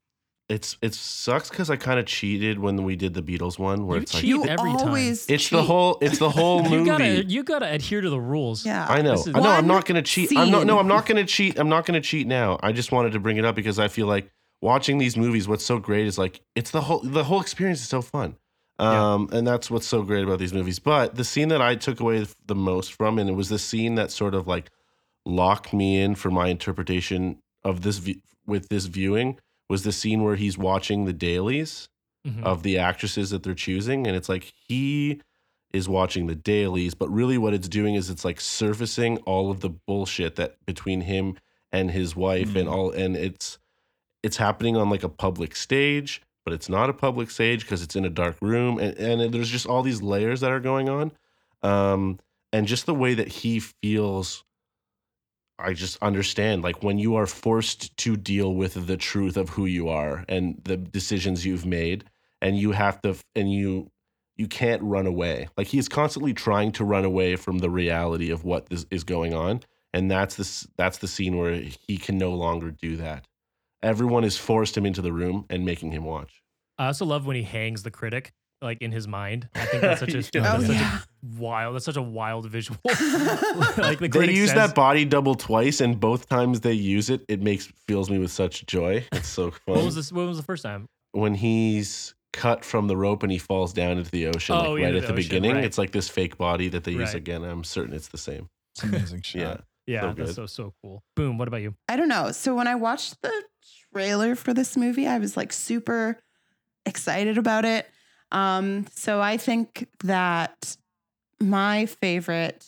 [0.49, 3.97] It's it sucks because I kind of cheated when we did the Beatles one, where
[3.97, 4.87] You it's like you every time.
[4.87, 6.75] always it's the whole it's the whole movie.
[6.77, 8.85] you gotta you gotta adhere to the rules Yeah.
[8.87, 9.11] I know.
[9.17, 9.49] This is I know.
[9.49, 10.31] I'm not going to cheat.
[10.37, 10.65] I'm not.
[10.65, 10.79] No.
[10.79, 11.59] I'm not going to cheat.
[11.59, 12.57] I'm not going to cheat now.
[12.63, 14.29] I just wanted to bring it up because I feel like
[14.61, 15.47] watching these movies.
[15.47, 18.35] What's so great is like it's the whole the whole experience is so fun.
[18.79, 19.13] Yeah.
[19.13, 20.77] Um, and that's what's so great about these movies.
[20.79, 23.95] But the scene that I took away the most from, and it was the scene
[23.95, 24.69] that sort of like
[25.25, 28.01] locked me in for my interpretation of this
[28.45, 29.39] with this viewing,
[29.69, 31.89] was the scene where he's watching the dailies
[32.25, 32.43] Mhm.
[32.43, 35.21] of the actresses that they're choosing and it's like he
[35.71, 39.59] is watching the dailies but really what it's doing is it's like surfacing all of
[39.61, 41.37] the bullshit that between him
[41.71, 42.71] and his wife and Mm.
[42.71, 43.59] all and it's
[44.27, 47.95] it's happening on like a public stage but it's not a public stage because it's
[47.95, 51.11] in a dark room and, and there's just all these layers that are going on
[51.63, 52.19] um
[52.53, 54.43] and just the way that he feels
[55.59, 59.65] I just understand like when you are forced to deal with the truth of who
[59.65, 62.03] you are and the decisions you've made
[62.41, 63.89] and you have to and you
[64.35, 65.49] you can't run away.
[65.57, 69.33] Like he's constantly trying to run away from the reality of what this is going
[69.33, 69.61] on
[69.93, 71.55] and that's this that's the scene where
[71.87, 73.25] he can no longer do that.
[73.83, 76.41] Everyone is forced him into the room and making him watch.
[76.77, 79.99] i also love when he hangs the critic like in his mind i think that's
[79.99, 80.41] such a, Yeah.
[80.43, 80.99] that's Oh, such yeah.
[80.99, 85.05] a wild that's such a wild visual like the They critic use says- that body
[85.05, 89.05] double twice and both times they use it it makes fills me with such joy.
[89.11, 89.75] It's so fun.
[89.75, 93.31] what was this what was the first time when he's cut from the rope and
[93.31, 95.63] he falls down into the ocean Oh, like right at the the ocean, beginning right.
[95.63, 98.83] it's like this fake body that they use again i'm certain it's the same It's
[98.83, 99.39] amazing shot.
[99.39, 99.57] yeah
[99.87, 101.03] Yeah, So that's so so cool.
[101.15, 101.37] Boom.
[101.37, 101.73] What about you?
[101.89, 102.31] I don't know.
[102.31, 103.31] So when I watched the
[103.93, 106.19] trailer for this movie, I was like super
[106.85, 107.89] excited about it.
[108.31, 110.75] Um, so I think that
[111.39, 112.65] my favorite,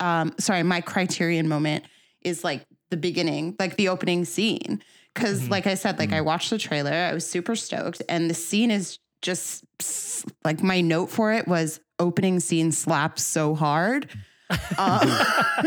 [0.00, 1.84] um, sorry, my criterion moment
[2.22, 4.82] is like the beginning, like the opening scene.
[5.14, 5.50] because Mhm.
[5.50, 8.70] like I said, like I watched the trailer, I was super stoked, and the scene
[8.70, 9.64] is just
[10.44, 14.08] like my note for it was opening scene slaps so hard.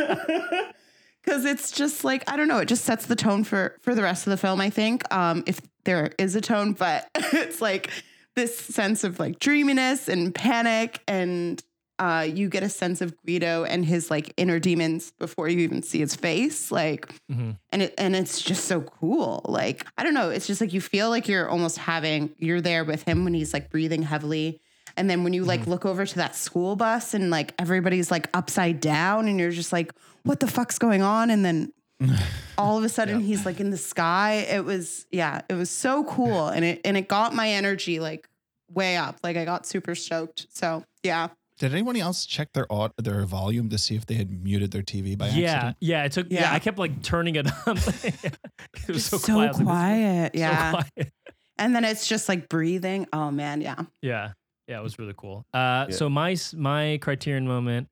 [1.23, 4.01] because it's just like I don't know, it just sets the tone for for the
[4.03, 4.59] rest of the film.
[4.61, 7.89] I think um, if there is a tone, but it's like
[8.35, 11.61] this sense of like dreaminess and panic, and
[11.99, 15.83] uh, you get a sense of Guido and his like inner demons before you even
[15.83, 17.57] see his face, like, Mhm.
[17.71, 19.41] and it and it's just so cool.
[19.45, 22.83] Like I don't know, it's just like you feel like you're almost having you're there
[22.83, 24.61] with him when he's like breathing heavily.
[24.97, 25.71] And then when you like mm-hmm.
[25.71, 29.73] look over to that school bus and like everybody's like upside down and you're just
[29.73, 31.29] like, what the fuck's going on?
[31.29, 31.73] And then
[32.57, 34.45] all of a sudden he's like in the sky.
[34.49, 36.47] It was, yeah, it was so cool.
[36.47, 38.27] And it and it got my energy like
[38.69, 39.17] way up.
[39.23, 40.47] Like I got super stoked.
[40.49, 41.29] So yeah.
[41.59, 44.81] Did anyone else check their aud- their volume to see if they had muted their
[44.81, 45.77] TV by yeah, accident?
[45.79, 46.03] yeah.
[46.05, 46.27] It took.
[46.31, 46.41] Yeah.
[46.41, 46.53] Yeah.
[46.53, 47.77] I kept like turning it up.
[48.03, 48.39] it
[48.87, 49.45] was so, so, quiet.
[49.45, 50.71] I was like, this so yeah.
[50.71, 51.13] quiet.
[51.61, 53.07] And then it's just like breathing.
[53.13, 53.83] Oh man, yeah.
[54.01, 54.31] Yeah,
[54.71, 55.45] yeah, it was really cool.
[55.53, 55.95] Uh, Yeah.
[55.95, 57.87] so my my criterion moment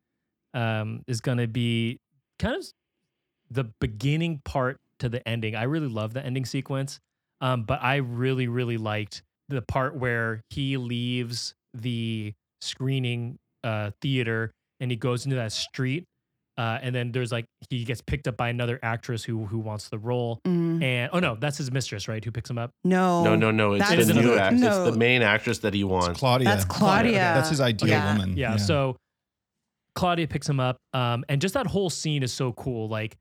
[0.54, 2.00] um, is gonna be
[2.40, 2.66] kind of
[3.52, 5.56] the beginning part to the ending.
[5.56, 7.00] I really love the ending sequence,
[7.42, 14.52] um, but I really really liked the part where he leaves the screening uh, theater
[14.80, 16.06] and he goes into that street.
[16.60, 19.88] Uh, and then there's like he gets picked up by another actress who who wants
[19.88, 20.84] the role, Mm.
[20.84, 22.24] and oh no, that's his mistress, right?
[22.26, 22.72] Who picks him up?
[22.84, 23.24] No.
[23.24, 23.74] No, no, no.
[23.74, 24.56] It's That's the new another- act.
[24.56, 26.20] It's the main actress that he It's wants.
[26.20, 26.46] Claudia.
[26.50, 27.12] That's Claudia.
[27.14, 27.34] Claudia.
[27.36, 28.12] That's his ideal Yeah.
[28.18, 28.36] woman.
[28.36, 28.98] Yeah, So
[29.96, 32.88] Claudia picks him up, um, and just that whole scene is so cool.
[32.90, 33.16] Like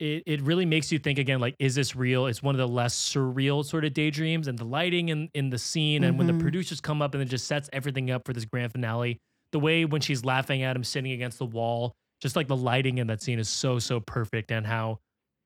[0.00, 1.38] it, it really makes you think again.
[1.40, 2.26] Like, is this real?
[2.26, 5.58] It's one of the less surreal sort of daydreams, and the lighting in in the
[5.58, 6.40] scene, and when the Mhm.
[6.40, 9.18] producers come up and it just sets everything up for this grand finale.
[9.52, 12.98] The way when she's laughing at him, sitting against the wall, just like the lighting
[12.98, 14.98] in that scene is so so perfect, and how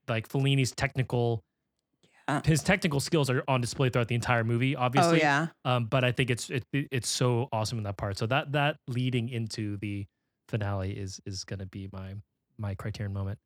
[0.08, 1.42] like Fellini's technical.
[2.28, 2.42] Yeah.
[2.44, 5.18] His technical skills are on display throughout the entire movie, Oh obviously.
[5.20, 5.46] yeah.
[5.64, 8.18] Um, but I think it's it, it- it's so awesome in that part.
[8.18, 10.06] So that that leading into the
[10.48, 12.14] finale is is going to be my
[12.58, 13.38] my Criterion moment.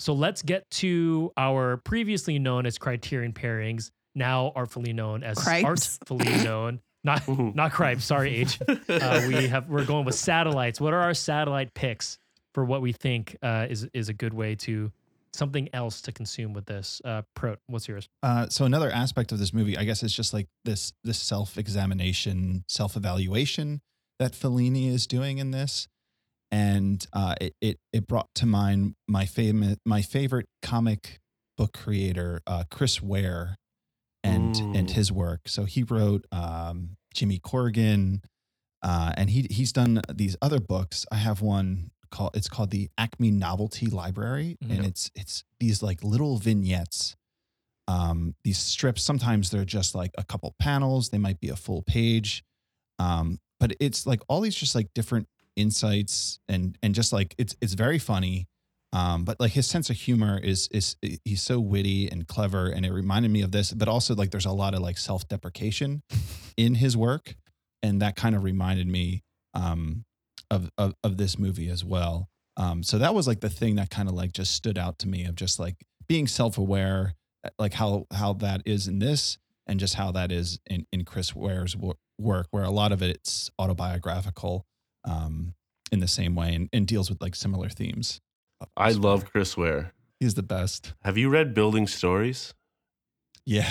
[0.00, 5.98] So let's get to our previously known as Criterion pairings, now artfully known as Cripes.
[6.02, 8.04] artfully known, not not Cripes.
[8.04, 8.58] Sorry, H.
[8.90, 10.78] Uh, we have we're going with satellites.
[10.78, 12.18] What are our satellite picks
[12.56, 14.90] for what we think uh, is is a good way to
[15.34, 17.02] something else to consume with this?
[17.04, 18.08] Uh, Prot, what's yours?
[18.22, 21.58] Uh, so another aspect of this movie, I guess, is just like this this self
[21.58, 23.82] examination, self evaluation
[24.18, 25.86] that Fellini is doing in this,
[26.50, 31.20] and uh, it, it it brought to mind my favorite my favorite comic
[31.58, 33.56] book creator, uh, Chris Ware,
[34.24, 35.40] and and his work.
[35.44, 38.22] So he wrote um, Jimmy Corrigan,
[38.82, 41.04] uh, and he he's done these other books.
[41.12, 44.86] I have one called it's called the Acme Novelty Library, and Mhm.
[44.86, 47.16] it's it's these like little vignettes
[47.88, 49.02] um, these strips.
[49.02, 51.10] Sometimes they're just like a couple panels.
[51.10, 52.42] They might be a full page.
[52.98, 57.54] Um, but it's like all these just like different insights and and just like it's
[57.60, 58.48] it's very funny.
[58.92, 62.84] Um, but like his sense of humor is is he's so witty and clever and
[62.86, 63.72] it reminded me of this.
[63.72, 66.02] But also like there's a lot of like self-deprecation
[66.56, 67.36] in his work
[67.84, 69.22] and that kind of reminded me
[69.54, 70.04] um,
[70.50, 72.28] of, of of this movie as well
[72.58, 75.08] um, so that was like the thing that kind of like just stood out to
[75.08, 75.76] me of just like
[76.08, 80.58] being self-aware uh, like how how that is in this and just how that is
[80.66, 84.64] in in Chris Ware's wo- work where a lot of it's autobiographical
[85.04, 85.54] um
[85.92, 88.20] in the same way and, and deals with like similar themes
[88.76, 89.92] I love Chris Ware.
[90.18, 92.54] he's the best Have you read Building Stories?
[93.44, 93.70] yeah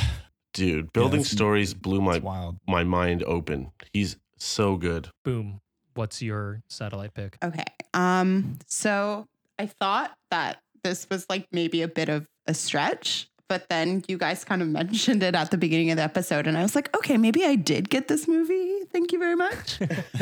[0.54, 3.72] Dude, Building it's- Stories blew my wild my mind open.
[3.92, 5.10] He's so good.
[5.26, 5.60] Boom.
[5.96, 7.38] What's your satellite pick?
[7.44, 7.64] Okay.
[7.94, 9.28] Um, so
[9.58, 14.18] I thought that this was like maybe a bit of a stretch, but then you
[14.18, 16.96] guys kind of mentioned it at the beginning of the episode, and I was like,
[16.96, 18.82] okay, maybe I did get this movie.
[18.92, 19.80] Thank you very much.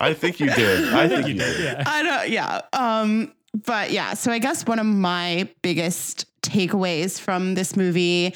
[0.00, 0.92] I think you did.
[0.92, 1.60] I think you did.
[1.62, 1.84] Yeah.
[1.86, 2.62] I don't, yeah.
[2.72, 3.32] Um,
[3.64, 8.34] but yeah, so I guess one of my biggest takeaways from this movie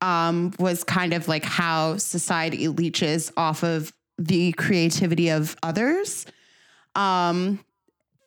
[0.00, 6.26] um, was kind of like how society leeches off of the creativity of others.
[6.94, 7.64] Um,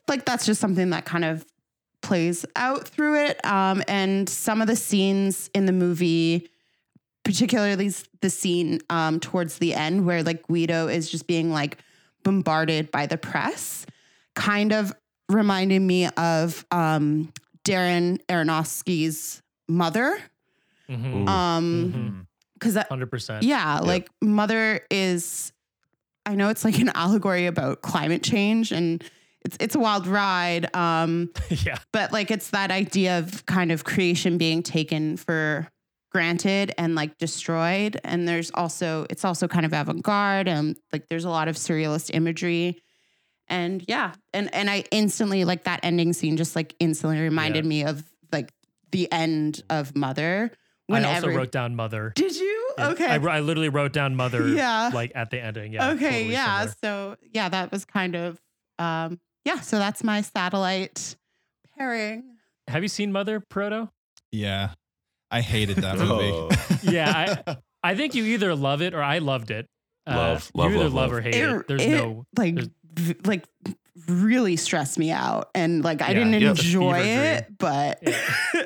[0.08, 1.46] like that's just something that kind of
[2.02, 3.44] plays out through it.
[3.46, 6.50] Um, and some of the scenes in the movie,
[7.24, 11.78] particularly the scene um, towards the end where like Guido is just being like
[12.24, 13.86] bombarded by the press,
[14.36, 14.94] kind of
[15.30, 17.32] reminded me of um,
[17.64, 20.20] Darren Aronofsky's mother.
[20.90, 21.26] Mhm.
[21.26, 21.30] Mm.
[21.30, 23.44] Um, because Hundred percent.
[23.44, 25.52] yeah, like mother is.
[26.26, 29.04] I know it's like an allegory about climate change, and
[29.44, 30.74] it's it's a wild ride.
[30.76, 31.78] Um, yeah.
[31.92, 35.68] but like it's that idea of kind of creation being taken for
[36.12, 41.24] granted and like destroyed and there's also it's also kind of avant-garde and like there's
[41.24, 42.78] a lot of surrealist imagery
[43.48, 47.70] and yeah and and i instantly like that ending scene just like instantly reminded Yeah.
[47.70, 48.04] me of
[48.34, 48.52] like
[48.92, 50.52] the end of mother
[50.94, 52.12] I also wrote down mother.
[52.16, 54.48] did you And okay I, I literally wrote down mother.
[54.48, 54.92] Yeah.
[54.94, 55.74] Like at the ending.
[55.74, 55.92] Yeah.
[55.92, 56.76] okay totally yeah similar.
[56.84, 58.40] so yeah that was kind of
[58.80, 61.16] um yeah so that's my satellite
[61.78, 62.24] pairing
[62.68, 63.90] Have you seen Mother Proto?
[64.32, 64.72] Yeah.
[65.30, 66.30] I hated that movie.
[66.32, 66.50] Oh.
[66.84, 67.42] Yeah,
[67.84, 69.68] I think you either love it or I loved it.
[70.08, 71.18] Uh, Love, love, you either love, love, love.
[71.20, 71.68] or hate It- it.
[71.68, 72.26] There's it, no.
[72.38, 73.46] like there's- v- like
[74.08, 76.50] really stressed me out and like I Yeah, didn't yeah.
[76.50, 78.04] Enjoy fever it but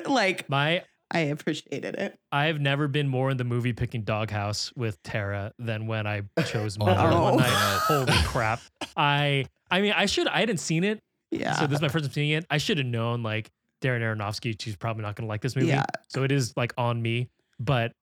[0.08, 2.18] like My I appreciated it.
[2.32, 6.78] I've never been more in the movie picking Doghouse with Tara than when I chose
[6.78, 7.22] Mother Oh.
[7.34, 7.50] one night.
[7.86, 8.60] Holy crap!
[8.96, 11.00] I I mean I should I hadn't seen it,
[11.30, 11.54] Yeah.
[11.54, 12.44] so this is my first time seeing it.
[12.50, 13.50] I should have known like
[13.82, 14.60] Darren Aronofsky.
[14.60, 15.84] She's probably not gonna like this movie, Yeah.
[16.08, 17.28] so it is like on me.
[17.60, 17.92] But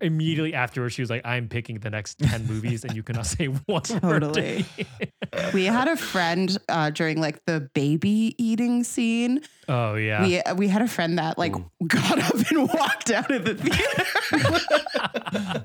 [0.00, 3.46] immediately afterwards, she was like, "I'm picking the next ten movies, and you cannot say
[3.46, 4.64] one word Totally.
[5.54, 9.40] we had a friend uh, during like the baby eating scene.
[9.68, 11.70] oh yeah, We we had a friend that like Ooh.
[11.86, 14.04] got up and walked out of the theater.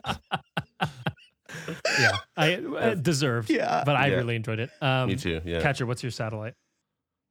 [1.99, 2.17] yeah.
[2.35, 3.83] I uh, deserved, yeah.
[3.85, 4.15] but I Yeah.
[4.15, 4.69] really enjoyed it.
[4.81, 5.41] Um, Me too.
[5.45, 5.61] Yeah.
[5.61, 6.55] Catcher, what's your satellite?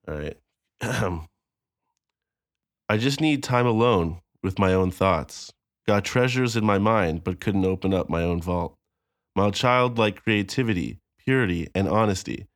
[0.09, 0.37] All right.
[2.89, 5.53] I just need time alone with my own thoughts.
[5.87, 8.75] Got treasures in my mind, but couldn't open up my own vault.
[9.35, 12.47] My childlike creativity, purity, and honesty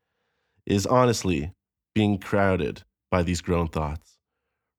[0.64, 1.53] is honestly
[1.95, 4.16] being crowded by these grown thoughts.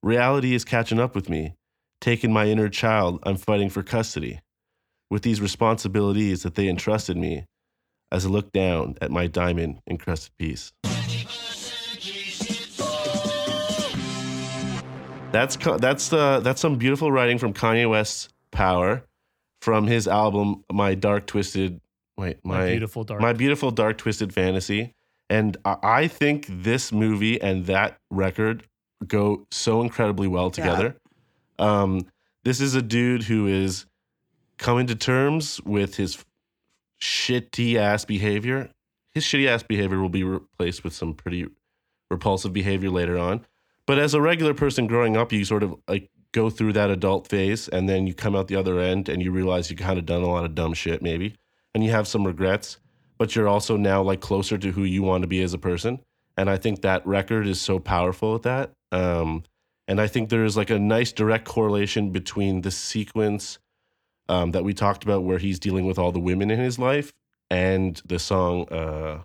[0.02, 1.54] Reality is catching up with me.
[2.00, 4.40] Taking my inner child, I'm fighting for custody.
[5.10, 7.44] With these responsibilities that they entrusted me,
[8.10, 10.72] as I look down at my diamond encrusted piece.
[15.30, 18.28] That's that's uh, that's some beautiful writing from Kanye West's
[18.58, 19.04] Power,
[19.62, 21.80] from his album My Dark Twisted.
[22.16, 23.20] Wait, My, my beautiful dark.
[23.20, 24.94] my beautiful dark twisted fantasy,
[25.30, 28.64] and I, I think this movie and that record
[29.06, 30.96] go so incredibly well together.
[31.60, 32.06] Um,
[32.42, 33.86] this is a dude who is
[34.56, 36.24] coming to terms with his
[37.00, 38.70] shitty ass behavior.
[39.14, 41.46] His shitty ass behavior will be replaced with some pretty
[42.10, 43.46] repulsive behavior later on.
[43.86, 47.26] But as a regular person growing up, you sort of like go through that adult
[47.28, 50.06] phase and then you come out the other end and you realize you kind of
[50.06, 51.34] done a lot of dumb shit maybe
[51.74, 52.78] and you have some regrets,
[53.18, 56.00] but you're also now like closer to who you want to be as a person.
[56.36, 58.72] And I think that record is so powerful at that.
[58.92, 59.44] Um,
[59.86, 63.58] and I think there is like a nice direct correlation between the sequence
[64.28, 67.12] um, that we talked about where he's dealing with all the women in his life
[67.50, 69.22] and the song uh,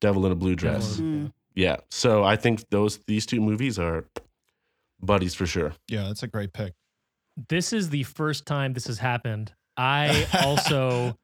[0.00, 0.98] Devil in a Blue Dress.
[0.98, 1.32] Mm.
[1.54, 1.76] Yeah.
[1.90, 4.04] So I think those these two movies are
[5.00, 5.72] buddies for sure.
[5.88, 6.72] Yeah, that's a great pick.
[7.48, 9.52] this is the first time this has happened.
[9.76, 11.16] I also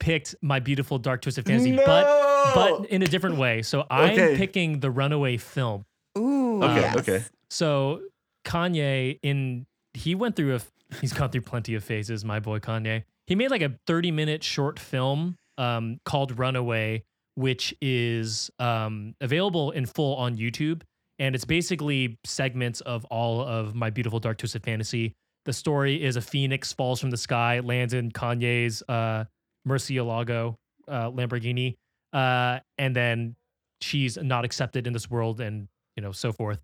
[0.00, 3.62] picked my beautiful dark twisted fantasy, but but in a different way.
[3.62, 4.36] So I'm Okay.
[4.36, 5.84] picking the Runaway film.
[6.18, 6.62] Ooh.
[6.64, 6.96] Okay, yes.
[6.98, 7.24] okay.
[7.50, 8.02] So
[8.44, 10.60] Kanye in he went through a
[11.00, 12.24] he's gone through plenty of phases.
[12.24, 13.04] My boy Kanye.
[13.26, 17.04] He made like a 30 minute short film um, called Runaway,
[17.36, 20.82] which is um, available in full on YouTube,
[21.18, 25.14] and it's basically segments of all of my beautiful dark twisted fantasy.
[25.44, 29.24] The story is a phoenix falls from the sky, lands in Kanye's uh,
[29.66, 30.56] Murcielago
[30.88, 31.76] uh, Lamborghini,
[32.12, 33.34] uh, and then
[33.80, 36.60] she's not accepted in this world, and you know so forth.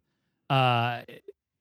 [0.48, 1.02] Uh,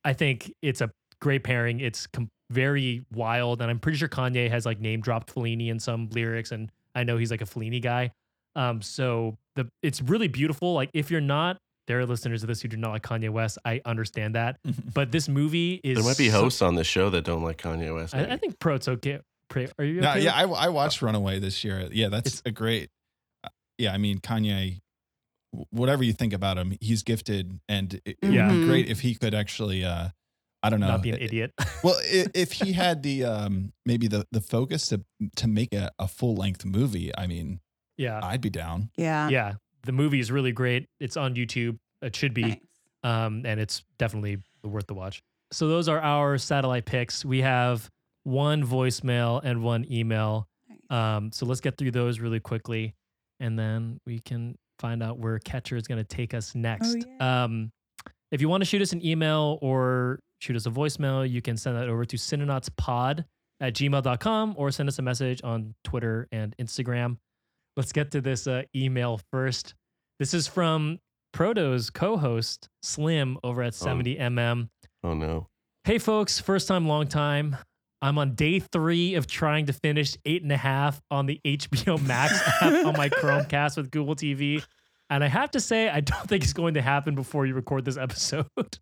[0.04, 1.80] I think it's a great pairing.
[1.80, 5.80] It's com- very wild, and I'm pretty sure Kanye has like name dropped Fellini in
[5.80, 8.12] some lyrics, and I know he's like a Fellini guy.
[8.56, 10.74] Um, so the it's really beautiful.
[10.74, 11.58] Like if you're not,
[11.88, 13.58] there are listeners of this who do not like Kanye West.
[13.66, 14.60] I understand that,
[14.94, 17.58] but this movie is There might be so- hosts on this show that don't like
[17.58, 18.14] Kanye West.
[18.16, 18.38] I, I maybe.
[18.38, 19.20] think Pro's okay.
[19.50, 20.02] Pro, are you?
[20.02, 21.88] No, okay yeah, I, I watched Runaway this year.
[21.92, 22.90] Yeah, that's It's- a great.
[23.44, 24.80] uh, Yeah, I mean Kanye.
[25.72, 28.48] Whatever you think about him, he's gifted, and it, it Yeah.
[28.52, 29.84] would be great if he could actually.
[29.86, 30.10] uh
[30.64, 30.88] I don't know.
[30.88, 31.54] not be an idiot.
[31.84, 35.06] Well, if he had the um maybe the the focus to
[35.38, 37.62] to make a, a full length movie, I mean,
[37.98, 38.90] yeah, I'd be down.
[38.98, 39.30] Yeah.
[39.30, 39.54] yeah.
[39.88, 40.88] The movie is really great.
[41.00, 41.78] It's on YouTube.
[42.02, 42.62] It should be.
[43.04, 45.24] Um, and it's definitely worth the watch.
[45.52, 47.24] So those are our satellite picks.
[47.26, 47.90] We have
[48.24, 50.48] one voicemail and one email.
[50.70, 50.98] Nice.
[51.18, 52.94] Um, so let's get through those really quickly,
[53.40, 56.98] and then we can find out where Catcher is going to take us next.
[57.20, 57.44] yeah.
[57.46, 57.72] Um,
[58.32, 61.56] If you want to shoot us an email or shoot us a voicemail, you can
[61.56, 63.24] send that over to cinenautspod
[63.62, 67.18] at gmail.com or send us a message on Twitter and Instagram.
[67.78, 69.76] Let's get to this uh, email first.
[70.18, 70.98] This is from
[71.32, 74.68] Proto's co host, Slim, over at 70mm.
[75.04, 75.48] Oh no.
[75.84, 77.56] Hey, folks, first time, long time.
[78.02, 82.04] I'm on day three of trying to finish eight and a half on the HBO
[82.06, 84.64] Max app on my Chromecast with Google TV.
[85.12, 87.86] And I have to say, I don't think it's going to happen before you record
[87.86, 88.48] this episode.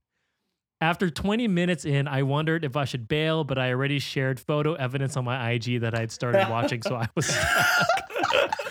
[0.82, 4.74] After 20 minutes in, I wondered if I should bail, but I already shared photo
[4.74, 8.66] evidence on my IG that I had started watching, so I was stuck.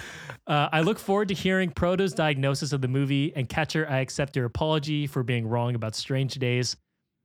[0.47, 4.37] Uh, I look forward to hearing Proto's diagnosis of the movie, and Catcher, I accept
[4.37, 6.77] your apology for being wrong about Strange Days.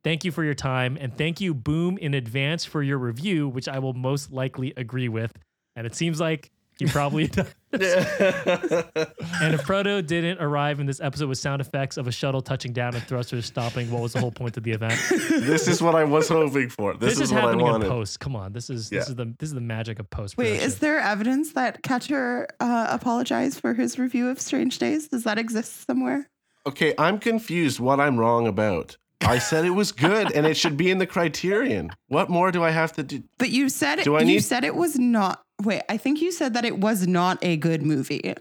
[0.03, 3.67] Thank you for your time, and thank you, Boom, in advance for your review, which
[3.67, 5.33] I will most likely agree with.
[5.75, 7.47] And it seems like you probably does.
[7.73, 12.73] And if Proto didn't arrive in this episode with sound effects of a shuttle touching
[12.73, 14.99] down and thrusters stopping, what was the whole point of the event?
[15.09, 16.93] this is what I was hoping for.
[16.95, 17.87] This, This, is, what I happening in wanted.
[17.89, 18.19] post.
[18.19, 18.99] Come on, this is Yeah.
[18.99, 20.37] this is the this is the magic of post.
[20.37, 25.07] Wait, is there evidence that Catcher uh, apologized for his review of Strange Days?
[25.07, 26.29] Does that exist somewhere?
[26.65, 28.97] Okay, I'm confused what I'm wrong about.
[29.21, 31.91] I said it was good and it should be in the criterion.
[32.07, 33.23] What more do I have to do?
[33.37, 34.05] But you said it.
[34.05, 35.41] Do I you need- said it was not.
[35.63, 38.33] Wait, I think you said that it was not a good movie.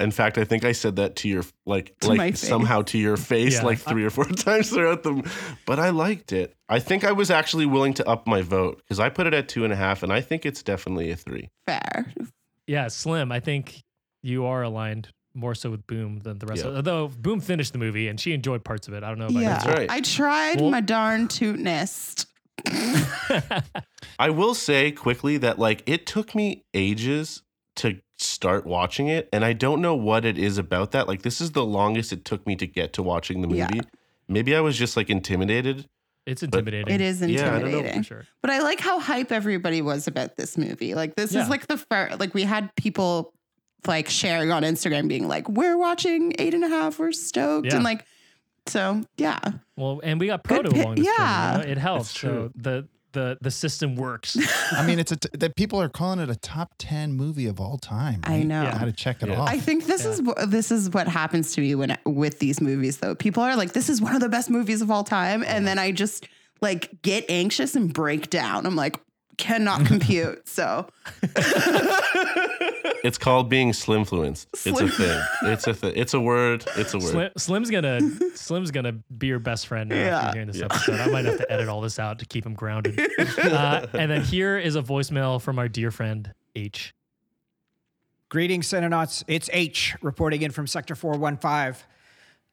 [0.00, 3.16] In fact, I think I said that to your like To like somehow to your
[3.16, 3.64] face Yeah.
[3.64, 5.28] like three or four times throughout the
[5.66, 6.54] but I liked it.
[6.68, 9.48] I think I was actually willing to up my vote because I put it at
[9.48, 11.50] two and a half and I think it's definitely a three.
[11.66, 12.12] Fair.
[12.68, 13.32] Yeah, Slim.
[13.32, 13.82] I think
[14.22, 16.62] you are aligned more so with Boom than the rest.
[16.62, 16.70] Yeah.
[16.70, 19.02] of Although Boom finished the movie and she enjoyed parts of it.
[19.02, 19.90] I don't know about Yeah, That's right.
[19.90, 22.26] I tried Well- my darn tootnest.
[22.66, 23.44] You.
[24.18, 27.42] I will say quickly that like it took me ages
[27.76, 31.06] to start watching it and I don't know what it is about that.
[31.08, 33.60] Like this is the longest it took me to get to watching the movie.
[33.76, 33.80] Yeah.
[34.28, 35.88] Maybe I was just like intimidated.
[36.26, 36.92] it's intimidating.
[36.92, 37.46] It is intimidating.
[37.46, 38.02] Yeah, I don't know for intimidating.
[38.02, 38.24] for sure.
[38.42, 40.94] But I like how hype everybody was about this movie.
[40.94, 41.42] Like this Yeah.
[41.44, 42.18] is like the first.
[42.20, 43.32] Like we had people
[43.86, 46.98] like sharing on Instagram, being like, "We're watching eight and a half.
[46.98, 47.76] We're stoked," Yeah.
[47.76, 48.04] and like,
[48.68, 49.38] so yeah,
[49.76, 51.58] Well, and we got Good Proto pi- along this journey, yeah.
[51.58, 51.70] you know?
[51.72, 52.08] it helps.
[52.12, 52.52] That's So true.
[52.56, 54.36] the the the system works.
[54.72, 57.58] I mean, it's a t- that people are calling it a top ten movie of
[57.58, 58.20] all time.
[58.24, 58.46] I right?
[58.46, 58.66] know.
[58.66, 59.40] I got to check it Yeah.
[59.40, 59.48] off.
[59.48, 60.10] I think this Yeah.
[60.10, 63.14] is wh- this is what happens to me when with these movies though.
[63.14, 65.78] People are like, "This is one of the best movies of all time," and then
[65.78, 66.26] I just
[66.60, 68.66] like get anxious and break down.
[68.66, 69.00] I'm like,
[69.38, 70.46] cannot compute.
[70.48, 70.88] So
[73.04, 74.46] It's called being slimfluenced.
[74.52, 75.22] It's a Slim- thing.
[75.44, 75.92] It's a thing.
[75.94, 76.64] It's a word.
[76.76, 77.10] It's a word.
[77.10, 78.00] Slim, Slim's gonna
[78.34, 80.18] Slim's gonna be your best friend now Yeah.
[80.18, 80.64] after hearing this Yeah.
[80.66, 81.00] episode.
[81.00, 82.98] I might have to edit all this out to keep him grounded.
[83.38, 86.92] Uh, and then here is a voicemail from our dear friend H.
[88.28, 89.24] Greetings, Cinenauts.
[89.26, 91.82] It's H reporting in from Sector 415.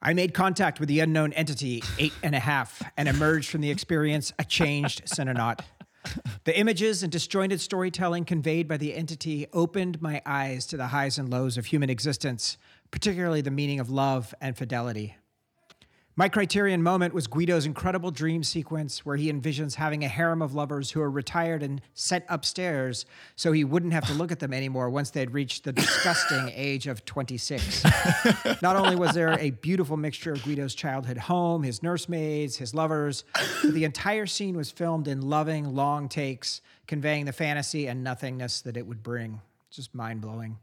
[0.01, 3.71] I made contact with the unknown entity, eight and a half, and emerged from the
[3.71, 5.61] experience a changed Cinenaut.
[6.43, 11.17] The images and disjointed storytelling conveyed by the entity opened my eyes to the highs
[11.17, 12.57] and lows of human existence,
[12.91, 15.17] particularly the meaning of love and fidelity.
[16.17, 20.55] My criterion moment was Guido's incredible dream sequence where he envisions having a harem of
[20.55, 23.05] lovers who are retired and sent upstairs
[23.35, 26.87] so he wouldn't have to look at them anymore once they'd reached the disgusting age
[26.87, 27.83] of 26.
[28.61, 33.25] Not only was there a beautiful mixture of Guido's childhood home, his nursemaids, his lovers,
[33.61, 38.61] but the entire scene was filmed in loving, long takes, conveying the fantasy and nothingness
[38.61, 39.41] that it would bring.
[39.69, 40.59] Just mind blowing.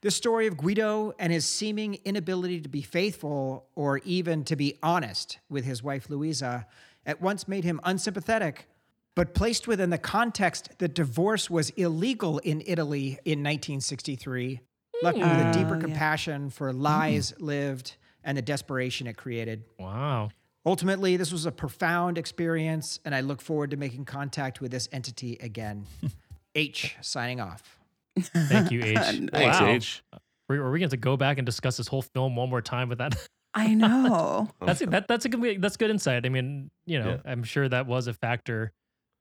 [0.00, 4.78] This story of Guido and his seeming inability to be faithful or even to be
[4.80, 6.66] honest with his wife Luisa
[7.04, 8.68] at once made him unsympathetic,
[9.16, 14.60] but placed within the context that divorce was illegal in Italy in 1963,
[15.02, 15.52] left me with a mm.
[15.52, 15.80] deeper Oh, yeah.
[15.80, 19.64] compassion for lies lived and the desperation it created.
[19.80, 20.30] Wow.
[20.64, 24.88] Ultimately, this was a profound experience, and I look forward to making contact with this
[24.92, 25.86] entity again.
[26.54, 27.77] H signing off.
[28.20, 28.96] Thank you, H.
[28.98, 29.66] Thanks, wow.
[29.66, 30.02] H.
[30.50, 32.88] Are are we going to go back and discuss this whole film one more time
[32.88, 33.14] with that?
[33.54, 34.48] I know.
[34.64, 36.26] that's that, that's a good that's good insight.
[36.26, 37.30] I mean, you know, Yeah.
[37.32, 38.72] I'm sure that was a factor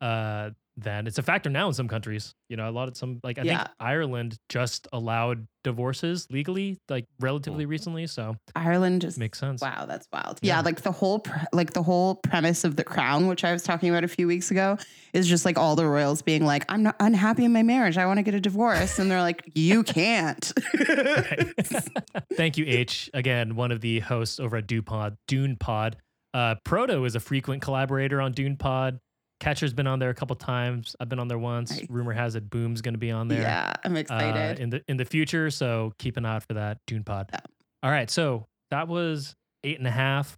[0.02, 1.08] uh then.
[1.08, 2.34] It's a factor now in some countries.
[2.50, 3.58] You know, a lot of some like I Yeah.
[3.58, 9.62] think Ireland just allowed divorces legally like relatively recently, so Ireland just makes sense.
[9.62, 10.40] Wow, that's wild.
[10.42, 10.56] Yeah.
[10.58, 10.62] Yeah.
[10.62, 13.90] like the whole pre- like the whole premise of the crown, which I was talking
[13.90, 14.78] about a few weeks ago,
[15.14, 17.98] is just like all the royals being like, "I'm not unhappy in my marriage.
[17.98, 20.54] I want to get a divorce," and they're like, "You can't."
[22.36, 23.10] Thank you, H.
[23.14, 25.18] Again, one of the hosts over at Dune Pod.
[25.28, 25.98] Dune Pod.
[26.34, 29.00] Uh, Proto is a frequent collaborator on Dune Pod.
[29.40, 30.96] Catcher's been on there a couple times.
[31.00, 31.72] I've been on there once.
[31.72, 31.90] Nice.
[31.90, 33.42] Rumor has it Boom's going to be on there.
[33.42, 34.60] yeah, I'm uh, excited.
[34.60, 35.50] in the in the future.
[35.52, 37.30] So keep an eye out for that Dune Pod.
[37.32, 37.40] Yeah.
[37.84, 40.38] All right, so that was eight and a half.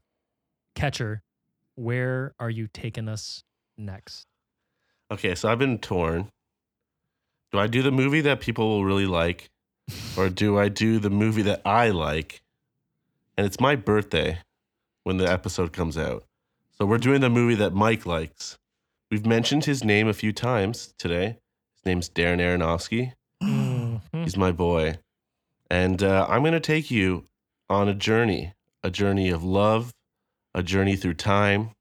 [0.76, 1.24] Catcher,
[1.76, 3.44] where are you taking us
[3.78, 4.26] next?
[5.12, 6.30] Okay, so I've been torn.
[7.52, 9.50] Do I do the movie that people will really like,
[10.18, 12.42] or do I do the movie that I like?
[13.38, 14.40] And it's my birthday
[15.04, 16.26] when the episode comes out.
[16.78, 18.58] So we're doing the movie that Mike likes.
[19.12, 21.38] We've mentioned his name a few times today.
[21.78, 23.14] His name's Darren Aronofsky.
[23.42, 24.02] Mhm.
[24.24, 25.00] He's my boy.
[25.72, 27.26] And uh, I'm going to take you
[27.70, 29.92] on a journey a journey of love,
[30.56, 31.72] a journey through time,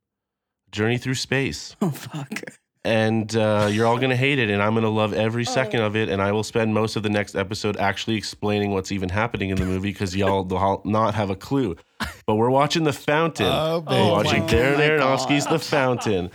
[0.66, 1.76] a journey through space.
[1.80, 2.42] Oh fuck.
[2.88, 4.48] And uh, you're all going to hate it.
[4.48, 6.08] And I'm going to love every second of it.
[6.08, 9.56] And I will spend most of the next episode actually explaining what's even happening in
[9.56, 11.76] the movie because y'all will not have a clue.
[12.26, 13.46] But we're watching The Fountain.
[13.50, 13.96] Oh, baby.
[14.00, 15.18] We're Oh watching my Darren God.
[15.20, 16.30] Aronofsky's The Fountain.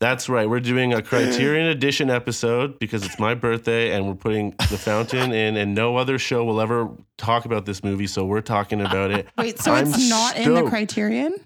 [0.00, 0.48] That's right.
[0.48, 5.32] We're doing a Criterion Edition episode because it's my birthday and we're putting The Fountain
[5.32, 8.06] in, and no other show will ever talk about this movie.
[8.08, 9.28] So we're talking about it.
[9.38, 11.36] Wait, so I'm it's not in the criterion?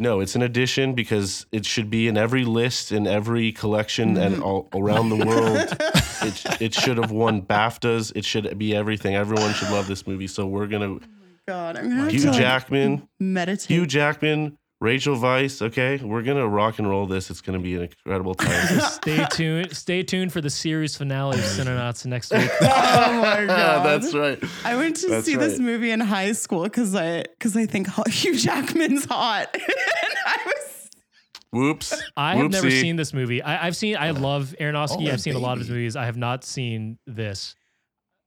[0.00, 4.36] No, it's an addition because it should be in every list, in every collection, and
[4.36, 4.42] mm-hmm.
[4.42, 5.56] all around the world.
[6.22, 8.10] it, it should have won BAFTAs.
[8.16, 9.14] It should be everything.
[9.14, 10.26] Everyone should love this movie.
[10.26, 11.00] So we're gonna oh
[11.46, 13.68] God, I'm gonna have Hugh Jackman, meditate.
[13.68, 15.60] Hugh Jackman, Rachel Weisz.
[15.60, 17.30] Okay, we're gonna rock and roll this.
[17.30, 18.80] It's gonna be an incredible time.
[18.90, 19.76] Stay tuned.
[19.76, 22.50] Stay tuned for the series finale of Cinenauts next week.
[22.62, 24.42] oh my god, That's right.
[24.64, 27.88] I went to That's see this movie in high school because I because I think
[28.08, 29.48] Hugh Jackman's hot.
[29.52, 29.62] and
[30.26, 30.70] I was
[31.52, 32.00] Whoops.
[32.16, 33.42] I have never seen this movie.
[33.42, 33.96] I, I've seen.
[33.96, 35.08] I love Aronofsky.
[35.08, 35.96] Oh, I've seen a lot of his movies.
[35.96, 37.54] I have not seen this.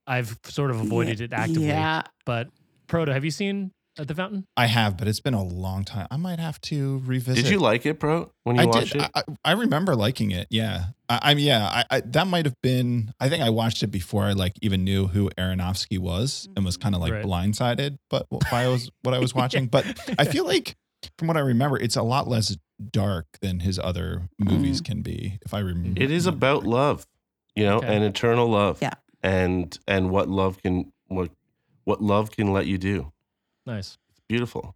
[0.05, 1.67] I've sort of avoided it actively.
[1.67, 2.03] Yeah.
[2.25, 2.49] But
[2.87, 4.47] Proto, have you seen at the Fountain?
[4.57, 6.07] I have, but it's been a long time.
[6.09, 7.43] I might have to revisit.
[7.43, 8.31] Did you like it, bro?
[8.43, 9.01] When you I watched did.
[9.03, 9.11] it?
[9.13, 10.47] I, I I remember liking it.
[10.49, 10.85] Yeah.
[11.09, 11.65] I, I mean, yeah.
[11.65, 13.13] I, I that might have been.
[13.19, 16.77] I think I watched it before I like even knew who Aronofsky was and was
[16.77, 17.25] kind of like Right.
[17.25, 19.67] blindsided, but by was what I was watching.
[19.67, 19.85] But
[20.17, 20.75] I feel like
[21.17, 22.55] from what I remember, it's a lot less
[22.91, 24.85] dark than his other movies mm.
[24.85, 25.37] can be.
[25.45, 27.05] If I remember, It is about love,
[27.55, 27.93] you know, Okay.
[27.95, 28.79] and eternal love.
[28.81, 28.93] Yeah.
[29.21, 31.29] And and what love can what
[31.85, 33.11] what love can let you do.
[33.65, 33.97] Nice.
[34.11, 34.75] It's beautiful.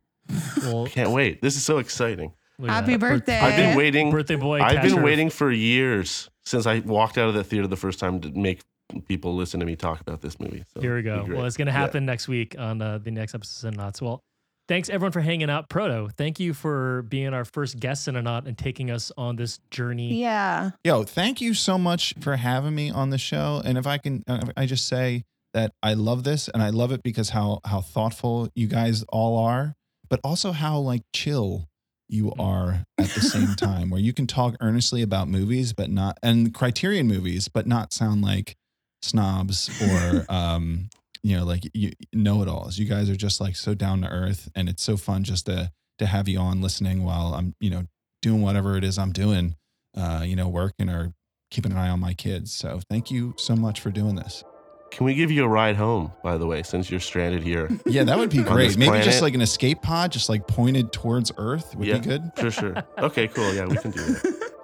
[0.63, 1.41] Well, Can't wait.
[1.41, 2.33] This is so exciting.
[2.59, 2.99] look at Happy that.
[2.99, 3.39] Birthday.
[3.39, 4.11] I've been waiting.
[4.11, 4.59] birthday boy.
[4.61, 5.03] I've been Catcher.
[5.03, 8.61] waiting for years since I walked out of the theater the first time to make
[9.07, 10.63] people listen to me talk about this movie.
[10.73, 11.21] So Here we it'll go.
[11.23, 11.37] be great.
[11.37, 11.79] Well, it's going to Yeah.
[11.79, 14.01] happen next week on uh, the next episode of Cinenauts.
[14.01, 14.21] Well,
[14.69, 15.69] thanks everyone for hanging out.
[15.69, 20.19] Proto, thank you for being our first guest Cinenaut and taking us on this journey.
[20.19, 20.71] yeah.
[20.83, 23.61] Yo, thank you so much for having me on the show.
[23.63, 25.23] And if I can, uh, I just say
[25.57, 29.37] that I love this, and I love it because how how thoughtful you guys all
[29.37, 29.75] are,
[30.09, 31.67] but also how like chill
[32.07, 36.17] you are at the same time, where you can talk earnestly about movies, but not
[36.21, 38.55] and Criterion movies, but not sound like
[39.01, 40.89] snobs or um
[41.23, 42.77] you know like you know it alls.
[42.77, 45.71] You guys are just like so down to earth, and it's so fun just to
[45.99, 47.85] to have you on listening while I'm you know
[48.21, 49.55] doing whatever it is I'm doing
[49.97, 51.13] uh, you know, working or
[51.49, 52.53] keeping an eye on my kids.
[52.53, 54.43] So thank you so much for doing this.
[54.91, 57.69] Can we give you a ride home, by the way, since you're stranded here?
[57.85, 58.75] Yeah, that would be great.
[58.77, 59.05] Maybe planet?
[59.05, 61.99] just like an escape pod, just like pointed towards Earth would Yeah.
[61.99, 62.31] be good.
[62.35, 62.75] For sure.
[62.97, 63.53] Okay, cool.
[63.53, 64.51] Yeah, we can do that.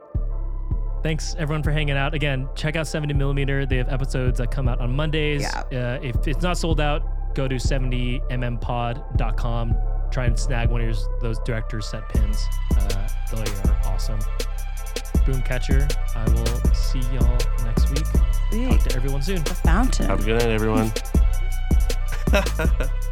[1.03, 2.13] Thanks everyone for hanging out.
[2.13, 3.65] Again, check out 70 millimeter.
[3.65, 5.41] They have episodes that come out on Mondays.
[5.41, 5.97] Yeah.
[5.97, 7.03] Uh, if it's not sold out,
[7.35, 9.75] go to 70mmpod.com.
[10.11, 12.37] Try and snag one of your, those director's set pins.
[12.77, 14.19] Uh, they are awesome.
[15.25, 15.87] Boom catcher.
[16.15, 18.05] I will see y'all next week.
[18.69, 19.43] Talk to everyone soon.
[19.43, 20.05] The fountain.
[20.07, 20.91] Have a good night, everyone.